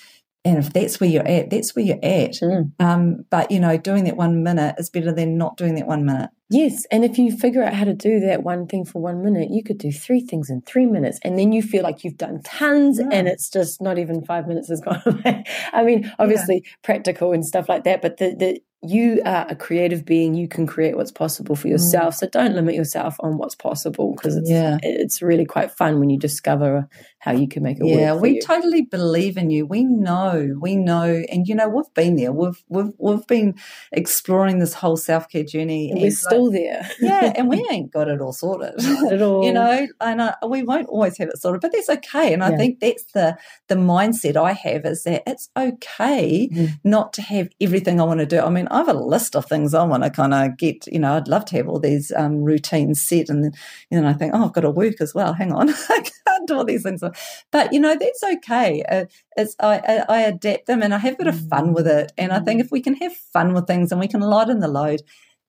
and 0.44 0.58
if 0.58 0.72
that's 0.72 1.00
where 1.00 1.08
you're 1.08 1.26
at, 1.26 1.50
that's 1.50 1.76
where 1.76 1.84
you're 1.84 1.96
at. 2.02 2.32
Mm. 2.42 2.72
Um, 2.80 3.24
but 3.30 3.50
you 3.50 3.60
know, 3.60 3.76
doing 3.76 4.04
that 4.04 4.16
one 4.16 4.42
minute 4.42 4.74
is 4.78 4.90
better 4.90 5.12
than 5.12 5.38
not 5.38 5.56
doing 5.56 5.76
that 5.76 5.86
one 5.86 6.04
minute. 6.04 6.30
Yes, 6.52 6.86
and 6.90 7.04
if 7.04 7.18
you 7.18 7.36
figure 7.36 7.62
out 7.62 7.74
how 7.74 7.84
to 7.84 7.94
do 7.94 8.20
that 8.20 8.42
one 8.42 8.66
thing 8.66 8.84
for 8.84 9.00
one 9.00 9.22
minute, 9.22 9.50
you 9.50 9.62
could 9.62 9.78
do 9.78 9.90
three 9.90 10.20
things 10.20 10.50
in 10.50 10.62
three 10.62 10.86
minutes, 10.86 11.18
and 11.22 11.38
then 11.38 11.52
you 11.52 11.62
feel 11.62 11.82
like 11.82 12.04
you've 12.04 12.18
done 12.18 12.42
tons, 12.42 12.98
yeah. 13.00 13.08
and 13.10 13.26
it's 13.28 13.50
just 13.50 13.80
not 13.80 13.98
even 13.98 14.24
five 14.24 14.46
minutes 14.46 14.68
has 14.68 14.80
gone 14.84 15.02
away. 15.06 15.44
I 15.72 15.82
mean, 15.82 16.12
obviously 16.18 16.62
yeah. 16.64 16.70
practical 16.82 17.32
and 17.32 17.44
stuff 17.44 17.68
like 17.68 17.84
that, 17.84 18.02
but 18.02 18.18
the 18.18 18.34
the 18.34 18.62
you 18.84 19.22
are 19.24 19.46
a 19.48 19.54
creative 19.54 20.04
being. 20.04 20.34
You 20.34 20.48
can 20.48 20.66
create 20.66 20.96
what's 20.96 21.12
possible 21.12 21.54
for 21.54 21.68
yourself. 21.68 22.14
Mm. 22.14 22.18
So 22.18 22.28
don't 22.28 22.54
limit 22.54 22.74
yourself 22.74 23.14
on 23.20 23.38
what's 23.38 23.54
possible 23.54 24.12
because 24.12 24.36
it's 24.36 24.50
yeah. 24.50 24.78
it's 24.82 25.22
really 25.22 25.44
quite 25.44 25.70
fun 25.70 26.00
when 26.00 26.10
you 26.10 26.18
discover 26.18 26.88
how 27.18 27.30
you 27.30 27.46
can 27.46 27.62
make 27.62 27.78
it 27.78 27.84
work. 27.84 28.00
yeah, 28.00 28.14
we 28.14 28.34
you. 28.34 28.40
totally 28.40 28.82
believe 28.82 29.36
in 29.36 29.50
you. 29.50 29.64
We 29.66 29.84
know, 29.84 30.56
we 30.60 30.74
know, 30.74 31.22
and 31.30 31.46
you 31.46 31.54
know 31.54 31.68
we've 31.68 31.94
been 31.94 32.16
there. 32.16 32.32
We've 32.32 32.60
we've 32.68 32.92
we've 32.98 33.26
been 33.28 33.54
exploring 33.92 34.58
this 34.58 34.74
whole 34.74 34.96
self 34.96 35.28
care 35.28 35.44
journey. 35.44 35.92
And 35.92 36.00
we're 36.00 36.10
still 36.10 36.41
there. 36.50 36.88
yeah, 37.00 37.32
and 37.36 37.48
we 37.48 37.66
ain't 37.70 37.92
got 37.92 38.08
it 38.08 38.20
all 38.20 38.32
sorted 38.32 38.74
at 39.10 39.22
all. 39.22 39.44
you 39.44 39.52
know, 39.52 39.86
and 40.00 40.20
uh, 40.20 40.34
we 40.46 40.62
won't 40.62 40.88
always 40.88 41.16
have 41.18 41.28
it 41.28 41.38
sorted, 41.38 41.60
but 41.60 41.72
that's 41.72 41.88
okay. 41.88 42.32
And 42.32 42.42
I 42.42 42.56
think 42.56 42.80
that's 42.80 43.04
the 43.12 43.36
the 43.68 43.74
mindset 43.74 44.36
I 44.36 44.52
have 44.52 44.84
is 44.84 45.04
that 45.04 45.22
it's 45.26 45.48
okay 45.56 46.48
mm. 46.48 46.70
not 46.84 47.12
to 47.14 47.22
have 47.22 47.48
everything 47.60 48.00
I 48.00 48.04
want 48.04 48.20
to 48.20 48.26
do. 48.26 48.40
I 48.40 48.50
mean, 48.50 48.68
I 48.68 48.78
have 48.78 48.88
a 48.88 48.94
list 48.94 49.36
of 49.36 49.46
things 49.46 49.74
I 49.74 49.84
want 49.84 50.02
to 50.04 50.10
kind 50.10 50.34
of 50.34 50.56
get. 50.56 50.86
You 50.86 50.98
know, 50.98 51.14
I'd 51.14 51.28
love 51.28 51.44
to 51.46 51.56
have 51.56 51.68
all 51.68 51.80
these 51.80 52.12
um, 52.16 52.42
routines 52.42 53.02
set, 53.02 53.28
and 53.28 53.44
then 53.44 53.52
you 53.90 54.00
know, 54.00 54.08
I 54.08 54.12
think, 54.12 54.34
oh, 54.34 54.44
I've 54.44 54.52
got 54.52 54.62
to 54.62 54.70
work 54.70 55.00
as 55.00 55.14
well. 55.14 55.34
Hang 55.34 55.52
on, 55.52 55.70
I 55.88 56.04
can't 56.26 56.48
do 56.48 56.56
all 56.56 56.64
these 56.64 56.82
things. 56.82 57.02
But 57.50 57.72
you 57.72 57.80
know, 57.80 57.96
that's 57.98 58.22
okay. 58.22 58.82
Uh, 58.82 59.04
it's 59.36 59.54
I, 59.58 59.78
I, 59.78 60.04
I, 60.08 60.20
adapt 60.22 60.66
them, 60.66 60.82
and 60.82 60.94
I 60.94 60.98
have 60.98 61.14
a 61.14 61.18
bit 61.18 61.26
of 61.26 61.48
fun 61.48 61.72
with 61.72 61.86
it. 61.86 62.12
And 62.18 62.32
I 62.32 62.40
think 62.40 62.60
if 62.60 62.70
we 62.70 62.80
can 62.80 62.94
have 62.96 63.14
fun 63.14 63.54
with 63.54 63.66
things, 63.66 63.92
and 63.92 64.00
we 64.00 64.08
can 64.08 64.20
lighten 64.20 64.60
the 64.60 64.68
load, 64.68 65.02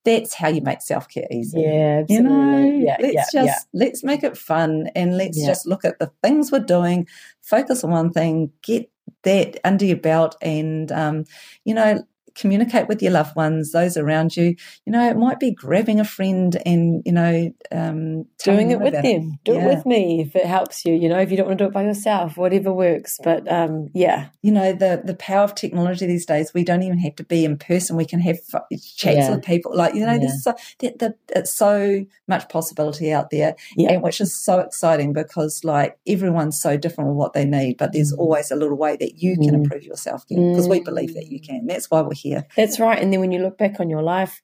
that's 0.06 0.34
how 0.34 0.50
you 0.50 0.62
make 0.62 0.82
self 0.82 1.08
care 1.08 1.28
easy. 1.32 1.62
Yeah, 1.62 2.02
absolutely. 2.02 2.16
You 2.16 2.22
know, 2.24 2.86
yeah, 2.86 2.98
let's 3.00 3.14
yeah, 3.14 3.24
just 3.42 3.46
yeah. 3.46 3.58
let's 3.74 4.04
make 4.04 4.24
it 4.24 4.38
fun 4.38 4.90
and 4.96 5.18
let's 5.18 5.40
yeah. 5.40 5.48
just 5.48 5.66
look 5.66 5.86
at 5.86 6.00
the 6.00 6.12
things 6.22 6.52
we're 6.52 6.60
doing, 6.60 7.08
focus 7.42 7.84
on 7.84 7.92
one 7.92 8.12
thing, 8.12 8.52
get 8.62 8.90
that 9.24 9.58
under 9.64 9.86
your 9.86 9.98
belt 9.98 10.36
and 10.42 10.92
um, 10.92 11.26
you 11.64 11.74
know 11.74 12.06
communicate 12.36 12.88
with 12.88 13.02
your 13.02 13.12
loved 13.12 13.36
ones, 13.36 13.72
those 13.72 13.98
around 13.98 14.36
you. 14.36 14.56
You 14.86 14.92
know, 14.92 15.08
it 15.10 15.18
might 15.18 15.40
be 15.40 15.52
grabbing 15.52 16.00
a 16.00 16.06
friend 16.06 16.58
and, 16.66 17.02
you 17.06 17.12
know, 17.12 17.54
um, 17.72 18.26
doing 18.44 18.72
it 18.72 18.80
with 18.80 18.94
them. 18.94 19.06
It. 19.06 19.44
Do 19.44 19.54
yeah. 19.54 19.66
it 19.66 19.76
with 19.76 19.86
me 19.86 20.22
if 20.22 20.36
it 20.36 20.46
helps 20.46 20.86
you. 20.86 20.94
You 20.94 21.10
know, 21.10 21.20
if 21.20 21.32
you 21.32 21.38
don't 21.38 21.48
want 21.48 21.60
to 21.60 21.64
do 21.64 21.68
it 21.68 21.74
by 21.74 21.84
yourself, 21.84 22.38
whatever 22.38 22.74
works. 22.74 23.20
But 23.24 23.52
um, 23.52 23.90
yeah. 23.94 24.30
You 24.42 24.52
know, 24.52 24.74
the, 24.74 25.02
the 25.04 25.16
power 25.16 25.44
of 25.44 25.56
technology 25.56 26.06
these 26.06 26.26
days, 26.26 26.54
we 26.54 26.64
don't 26.64 26.84
even 26.84 27.00
have 27.00 27.16
to 27.16 27.24
be 27.24 27.46
in 27.46 27.58
person. 27.58 27.96
We 27.96 28.06
can 28.06 28.20
have 28.22 28.38
chats 28.72 29.18
yeah. 29.18 29.32
with 29.32 29.44
people. 29.44 29.76
Like, 29.76 29.94
you 29.94 30.06
know, 30.06 30.14
yeah. 30.14 30.20
there's 30.20 30.44
so, 30.44 30.56
that, 30.80 31.00
that, 31.00 31.18
it's 31.30 31.56
so 31.56 32.06
much 32.28 32.50
possibility 32.50 33.12
out 33.12 33.30
there, 33.30 33.56
yeah. 33.76 33.92
and 33.92 34.02
which 34.02 34.22
is 34.22 34.36
so 34.36 34.60
exciting 34.60 35.14
because, 35.14 35.64
like, 35.64 35.98
everyone's 36.08 36.62
so 36.62 36.78
different 36.78 37.10
with 37.10 37.18
what 37.18 37.34
they 37.34 37.46
need, 37.46 37.78
but 37.78 37.94
there's 37.94 38.14
mm. 38.14 38.18
always 38.20 38.52
a 38.52 38.56
little 38.56 38.78
way 38.78 38.96
that 38.98 39.22
you 39.22 39.36
can 39.36 39.52
mm. 39.52 39.64
improve 39.64 39.84
yourself 39.84 40.26
because 40.28 40.68
mm. 40.68 40.70
we 40.70 40.80
believe 40.80 41.14
that 41.14 41.28
you 41.28 41.40
can. 41.40 41.66
That's 41.68 41.90
why 41.92 42.02
we're 42.02 42.14
here. 42.24 42.48
That's 42.56 42.80
right. 42.80 43.00
And 43.00 43.12
then 43.12 43.20
when 43.20 43.32
you 43.32 43.40
look 43.40 43.58
back 43.58 43.80
on 43.80 43.90
your 43.90 44.02
life, 44.02 44.42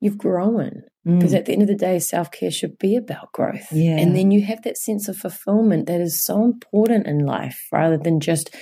you've 0.00 0.18
grown. 0.18 0.82
Because 1.04 1.32
mm. 1.32 1.38
at 1.38 1.46
the 1.46 1.52
end 1.54 1.62
of 1.62 1.68
the 1.68 1.74
day, 1.74 1.98
self 1.98 2.30
care 2.30 2.50
should 2.50 2.76
be 2.78 2.94
about 2.94 3.32
growth. 3.32 3.72
Yeah. 3.72 3.96
And 3.96 4.14
then 4.14 4.30
you 4.30 4.44
have 4.44 4.62
that 4.62 4.76
sense 4.76 5.08
of 5.08 5.16
fulfillment 5.16 5.86
that 5.86 6.00
is 6.00 6.22
so 6.22 6.44
important 6.44 7.06
in 7.06 7.24
life 7.24 7.68
rather 7.72 7.96
than 7.96 8.20
just 8.20 8.54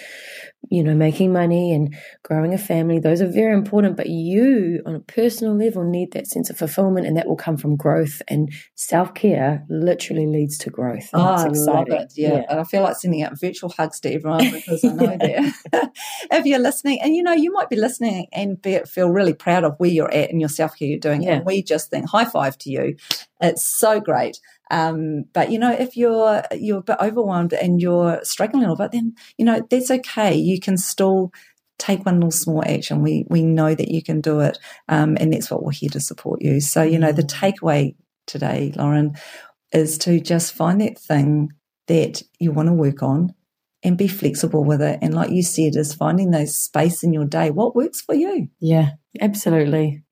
you 0.71 0.83
know, 0.83 0.95
making 0.95 1.33
money 1.33 1.73
and 1.73 1.97
growing 2.23 2.55
a 2.55 2.59
family, 2.59 2.99
those 2.99 3.21
are 3.21 3.27
very 3.27 3.55
important. 3.55 3.97
But 3.97 4.09
you, 4.09 4.83
on 4.87 4.95
a 4.95 5.01
personal 5.01 5.57
level, 5.57 5.85
need 5.85 6.13
that 6.13 6.27
sense 6.27 6.51
of 6.51 6.59
fulfillment, 6.59 7.07
and 7.07 7.17
that 7.17 7.27
will 7.27 7.37
come 7.37 7.57
from 7.57 7.77
growth. 7.77 8.21
And 8.29 8.53
self 8.75 9.15
care 9.15 9.65
literally 9.69 10.27
leads 10.27 10.59
to 10.59 10.71
growth. 10.71 11.09
Oh, 11.15 11.21
I 11.21 11.49
love 11.49 11.89
it. 11.89 12.13
Yeah. 12.17 12.29
yeah. 12.29 12.43
And 12.49 12.61
I 12.61 12.65
feel 12.65 12.83
like 12.83 12.97
sending 12.97 13.23
out 13.23 13.39
virtual 13.39 13.71
hugs 13.71 14.01
to 14.01 14.13
everyone 14.13 14.51
because 14.53 14.85
I 14.85 14.89
know 14.89 15.17
that 15.17 15.93
if 16.31 16.47
you're 16.47 16.59
listening, 16.59 17.01
and 17.03 17.15
you 17.15 17.23
know, 17.23 17.33
you 17.33 17.53
might 17.53 17.71
be 17.71 17.77
listening 17.77 18.27
and 18.33 18.61
be, 18.61 18.79
feel 18.81 19.09
really 19.11 19.35
proud 19.35 19.65
of 19.65 19.75
where 19.79 19.91
you're 19.91 20.13
at 20.13 20.31
in 20.31 20.41
your 20.41 20.49
self 20.49 20.77
care 20.79 20.89
you're 20.89 20.99
doing. 20.99 21.23
Yeah. 21.23 21.35
And 21.35 21.47
we 21.47 21.63
just 21.63 21.91
think 21.91 22.09
high 22.09 22.25
five 22.25 22.59
to 22.59 22.71
you. 22.71 22.97
It's 23.41 23.65
so 23.65 24.01
great. 24.01 24.41
Um, 24.71 25.25
but 25.33 25.51
you 25.51 25.59
know, 25.59 25.73
if 25.73 25.97
you're 25.97 26.43
you're 26.53 26.79
a 26.79 26.83
bit 26.83 26.97
overwhelmed 27.01 27.53
and 27.53 27.81
you're 27.81 28.21
struggling 28.23 28.65
a 28.65 28.71
little 28.71 28.85
bit, 28.85 28.93
then 28.93 29.15
you 29.37 29.45
know 29.45 29.67
that's 29.71 29.91
okay. 29.91 30.35
You 30.35 30.61
can 30.61 30.77
still 30.77 31.33
take 31.79 32.05
one 32.05 32.17
little 32.17 32.31
small 32.31 32.63
action. 32.67 33.03
We 33.03 33.25
we 33.29 33.43
know 33.43 33.75
that 33.75 33.89
you 33.89 34.03
can 34.03 34.21
do 34.21 34.41
it, 34.41 34.59
um, 34.89 35.17
and 35.21 35.33
that's 35.33 35.51
what 35.51 35.63
we're 35.63 35.73
here 35.73 35.91
to 35.91 36.01
support 36.01 36.43
you. 36.43 36.61
So 36.61 36.83
you 36.83 36.99
know, 36.99 37.13
the 37.13 37.23
mm. 37.23 37.31
takeaway 37.31 37.95
today, 38.27 38.73
Lauren, 38.77 39.15
is 39.73 39.99
to 39.99 40.21
just 40.21 40.53
find 40.53 40.81
that 40.81 40.99
thing 40.99 41.51
that 41.87 42.23
you 42.39 42.53
want 42.53 42.69
to 42.69 42.75
work 42.75 43.03
on 43.03 43.35
and 43.83 43.97
be 43.97 44.09
flexible 44.09 44.65
with 44.65 44.83
it. 44.83 44.99
And 45.03 45.15
like 45.15 45.31
you 45.31 45.43
said, 45.43 45.77
is 45.77 45.95
finding 45.95 46.31
those 46.31 46.57
space 46.57 47.03
in 47.03 47.13
your 47.13 47.25
day. 47.25 47.51
What 47.51 47.77
works 47.77 48.01
for 48.01 48.15
you? 48.15 48.49
Yeah, 48.61 48.91
absolutely. 49.21 50.03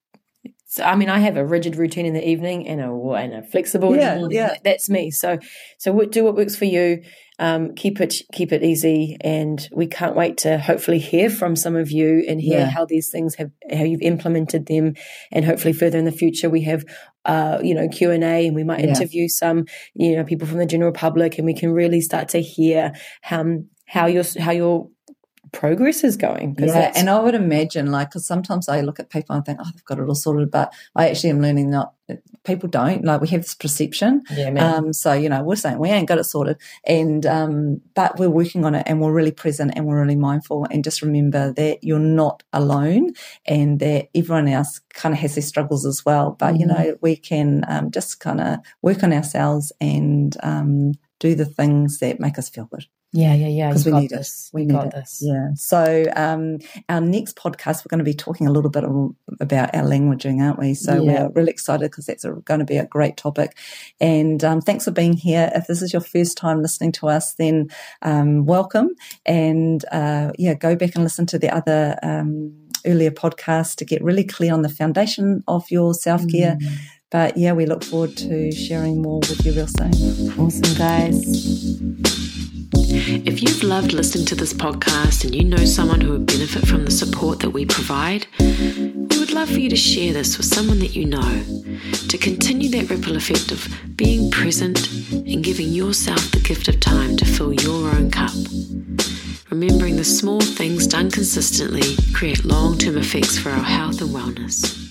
So, 0.76 0.84
I 0.84 0.94
mean, 0.94 1.08
I 1.08 1.20
have 1.20 1.38
a 1.38 1.46
rigid 1.46 1.76
routine 1.76 2.04
in 2.04 2.12
the 2.12 2.28
evening 2.28 2.68
and 2.68 2.82
a 2.82 2.92
and 3.12 3.32
a 3.32 3.42
flexible. 3.42 3.96
Yeah, 3.96 4.26
yeah. 4.28 4.56
That's 4.62 4.90
me. 4.90 5.10
So, 5.10 5.38
so 5.78 5.98
do 6.04 6.22
what 6.22 6.36
works 6.36 6.54
for 6.54 6.66
you. 6.66 7.02
Um, 7.38 7.74
keep 7.74 7.98
it 7.98 8.14
keep 8.34 8.52
it 8.52 8.62
easy, 8.62 9.16
and 9.22 9.66
we 9.72 9.86
can't 9.86 10.14
wait 10.14 10.36
to 10.38 10.58
hopefully 10.58 10.98
hear 10.98 11.30
from 11.30 11.56
some 11.56 11.76
of 11.76 11.90
you 11.90 12.26
and 12.28 12.42
hear 12.42 12.58
yeah. 12.58 12.68
how 12.68 12.84
these 12.84 13.08
things 13.10 13.36
have 13.36 13.50
how 13.72 13.84
you've 13.84 14.02
implemented 14.02 14.66
them, 14.66 14.92
and 15.32 15.46
hopefully 15.46 15.72
further 15.72 15.98
in 15.98 16.04
the 16.04 16.12
future 16.12 16.50
we 16.50 16.62
have. 16.62 16.84
Uh, 17.24 17.58
you 17.60 17.74
know 17.74 17.88
Q 17.88 18.12
and 18.12 18.22
A, 18.22 18.46
and 18.46 18.54
we 18.54 18.62
might 18.62 18.78
yeah. 18.78 18.86
interview 18.86 19.28
some, 19.28 19.64
you 19.94 20.14
know, 20.14 20.22
people 20.22 20.46
from 20.46 20.58
the 20.58 20.66
general 20.66 20.92
public, 20.92 21.38
and 21.38 21.46
we 21.46 21.54
can 21.54 21.72
really 21.72 22.00
start 22.00 22.28
to 22.28 22.40
hear 22.40 22.92
how 23.22 23.44
how 23.86 24.06
your 24.06 24.24
how 24.38 24.52
your 24.52 24.88
progress 25.56 26.04
is 26.04 26.16
going. 26.16 26.54
Yeah, 26.58 26.92
and 26.94 27.08
I 27.08 27.18
would 27.18 27.34
imagine, 27.34 27.90
like, 27.90 28.10
because 28.10 28.26
sometimes 28.26 28.68
I 28.68 28.82
look 28.82 29.00
at 29.00 29.08
people 29.08 29.34
and 29.34 29.44
think, 29.44 29.58
oh, 29.60 29.70
they've 29.72 29.84
got 29.84 29.98
it 29.98 30.06
all 30.06 30.14
sorted, 30.14 30.50
but 30.50 30.72
I 30.94 31.08
actually 31.08 31.30
am 31.30 31.40
learning 31.40 31.70
that 31.70 31.88
people 32.44 32.68
don't. 32.68 33.04
Like, 33.04 33.22
we 33.22 33.28
have 33.28 33.40
this 33.40 33.54
perception. 33.54 34.22
Yeah, 34.30 34.50
um, 34.50 34.92
so, 34.92 35.14
you 35.14 35.30
know, 35.30 35.42
we're 35.42 35.56
saying 35.56 35.78
we 35.78 35.88
ain't 35.88 36.08
got 36.08 36.18
it 36.18 36.24
sorted, 36.24 36.58
and 36.86 37.24
um, 37.24 37.80
but 37.94 38.18
we're 38.18 38.28
working 38.28 38.66
on 38.66 38.74
it, 38.74 38.84
and 38.86 39.00
we're 39.00 39.12
really 39.12 39.32
present, 39.32 39.72
and 39.74 39.86
we're 39.86 40.00
really 40.00 40.14
mindful, 40.14 40.66
and 40.70 40.84
just 40.84 41.00
remember 41.00 41.52
that 41.54 41.82
you're 41.82 41.98
not 41.98 42.42
alone, 42.52 43.12
and 43.46 43.80
that 43.80 44.08
everyone 44.14 44.48
else 44.48 44.80
kind 44.92 45.14
of 45.14 45.20
has 45.20 45.36
their 45.36 45.42
struggles 45.42 45.86
as 45.86 46.04
well. 46.04 46.36
But 46.38 46.52
mm-hmm. 46.52 46.60
you 46.60 46.66
know, 46.66 46.96
we 47.00 47.16
can 47.16 47.64
um, 47.66 47.90
just 47.90 48.20
kind 48.20 48.40
of 48.40 48.58
work 48.82 49.02
on 49.02 49.12
ourselves 49.12 49.72
and 49.80 50.36
um, 50.42 50.92
do 51.18 51.34
the 51.34 51.46
things 51.46 51.98
that 52.00 52.20
make 52.20 52.38
us 52.38 52.50
feel 52.50 52.66
good. 52.66 52.86
Yeah, 53.12 53.34
yeah, 53.34 53.48
yeah. 53.48 53.68
Because 53.68 53.86
we 53.86 53.92
need 53.92 54.10
this. 54.10 54.50
We, 54.52 54.66
we 54.66 54.72
got 54.72 54.90
this. 54.90 55.20
Yeah. 55.22 55.50
So 55.54 56.04
um, 56.14 56.58
our 56.88 57.00
next 57.00 57.36
podcast, 57.36 57.78
we're 57.78 57.90
going 57.90 57.98
to 57.98 58.04
be 58.04 58.14
talking 58.14 58.46
a 58.46 58.52
little 58.52 58.70
bit 58.70 58.84
about 59.40 59.74
our 59.74 59.84
languaging, 59.84 60.40
aren't 60.40 60.58
we? 60.58 60.74
So 60.74 61.02
yeah. 61.02 61.22
we're 61.24 61.30
really 61.30 61.50
excited 61.50 61.90
because 61.90 62.06
that's 62.06 62.24
a, 62.24 62.32
going 62.32 62.60
to 62.60 62.66
be 62.66 62.76
a 62.76 62.86
great 62.86 63.16
topic. 63.16 63.56
And 64.00 64.42
um, 64.44 64.60
thanks 64.60 64.84
for 64.84 64.90
being 64.90 65.14
here. 65.14 65.50
If 65.54 65.66
this 65.66 65.82
is 65.82 65.92
your 65.92 66.02
first 66.02 66.36
time 66.36 66.60
listening 66.60 66.92
to 66.92 67.08
us, 67.08 67.34
then 67.34 67.70
um, 68.02 68.44
welcome. 68.44 68.90
And 69.24 69.84
uh, 69.92 70.32
yeah, 70.38 70.54
go 70.54 70.76
back 70.76 70.94
and 70.94 71.04
listen 71.04 71.26
to 71.26 71.38
the 71.38 71.54
other 71.54 71.98
um, 72.02 72.54
earlier 72.84 73.10
podcasts 73.10 73.76
to 73.76 73.84
get 73.84 74.02
really 74.02 74.24
clear 74.24 74.52
on 74.52 74.62
the 74.62 74.68
foundation 74.68 75.42
of 75.48 75.70
your 75.70 75.94
self 75.94 76.26
care. 76.28 76.56
Mm. 76.56 76.78
But 77.10 77.36
yeah, 77.36 77.52
we 77.52 77.66
look 77.66 77.84
forward 77.84 78.16
to 78.18 78.50
sharing 78.52 79.00
more 79.00 79.20
with 79.20 79.46
you 79.46 79.52
real 79.52 79.68
soon. 79.68 80.38
Awesome, 80.38 80.76
guys. 80.76 82.25
If 82.98 83.42
you've 83.42 83.62
loved 83.62 83.92
listening 83.92 84.24
to 84.26 84.34
this 84.34 84.54
podcast 84.54 85.22
and 85.22 85.34
you 85.34 85.44
know 85.44 85.66
someone 85.66 86.00
who 86.00 86.12
would 86.12 86.24
benefit 86.24 86.66
from 86.66 86.86
the 86.86 86.90
support 86.90 87.40
that 87.40 87.50
we 87.50 87.66
provide, 87.66 88.26
we 88.40 89.18
would 89.18 89.32
love 89.32 89.50
for 89.50 89.60
you 89.60 89.68
to 89.68 89.76
share 89.76 90.14
this 90.14 90.38
with 90.38 90.46
someone 90.46 90.78
that 90.78 90.96
you 90.96 91.04
know 91.04 91.44
to 92.08 92.16
continue 92.16 92.70
that 92.70 92.88
ripple 92.88 93.14
effect 93.14 93.52
of 93.52 93.68
being 93.96 94.30
present 94.30 94.90
and 95.12 95.44
giving 95.44 95.68
yourself 95.68 96.30
the 96.30 96.40
gift 96.40 96.68
of 96.68 96.80
time 96.80 97.18
to 97.18 97.26
fill 97.26 97.52
your 97.52 97.90
own 97.90 98.10
cup. 98.10 98.32
Remembering 99.50 99.96
the 99.96 100.04
small 100.04 100.40
things 100.40 100.86
done 100.86 101.10
consistently 101.10 101.96
create 102.14 102.46
long 102.46 102.78
term 102.78 102.96
effects 102.96 103.38
for 103.38 103.50
our 103.50 103.62
health 103.62 104.00
and 104.00 104.08
wellness. 104.08 104.85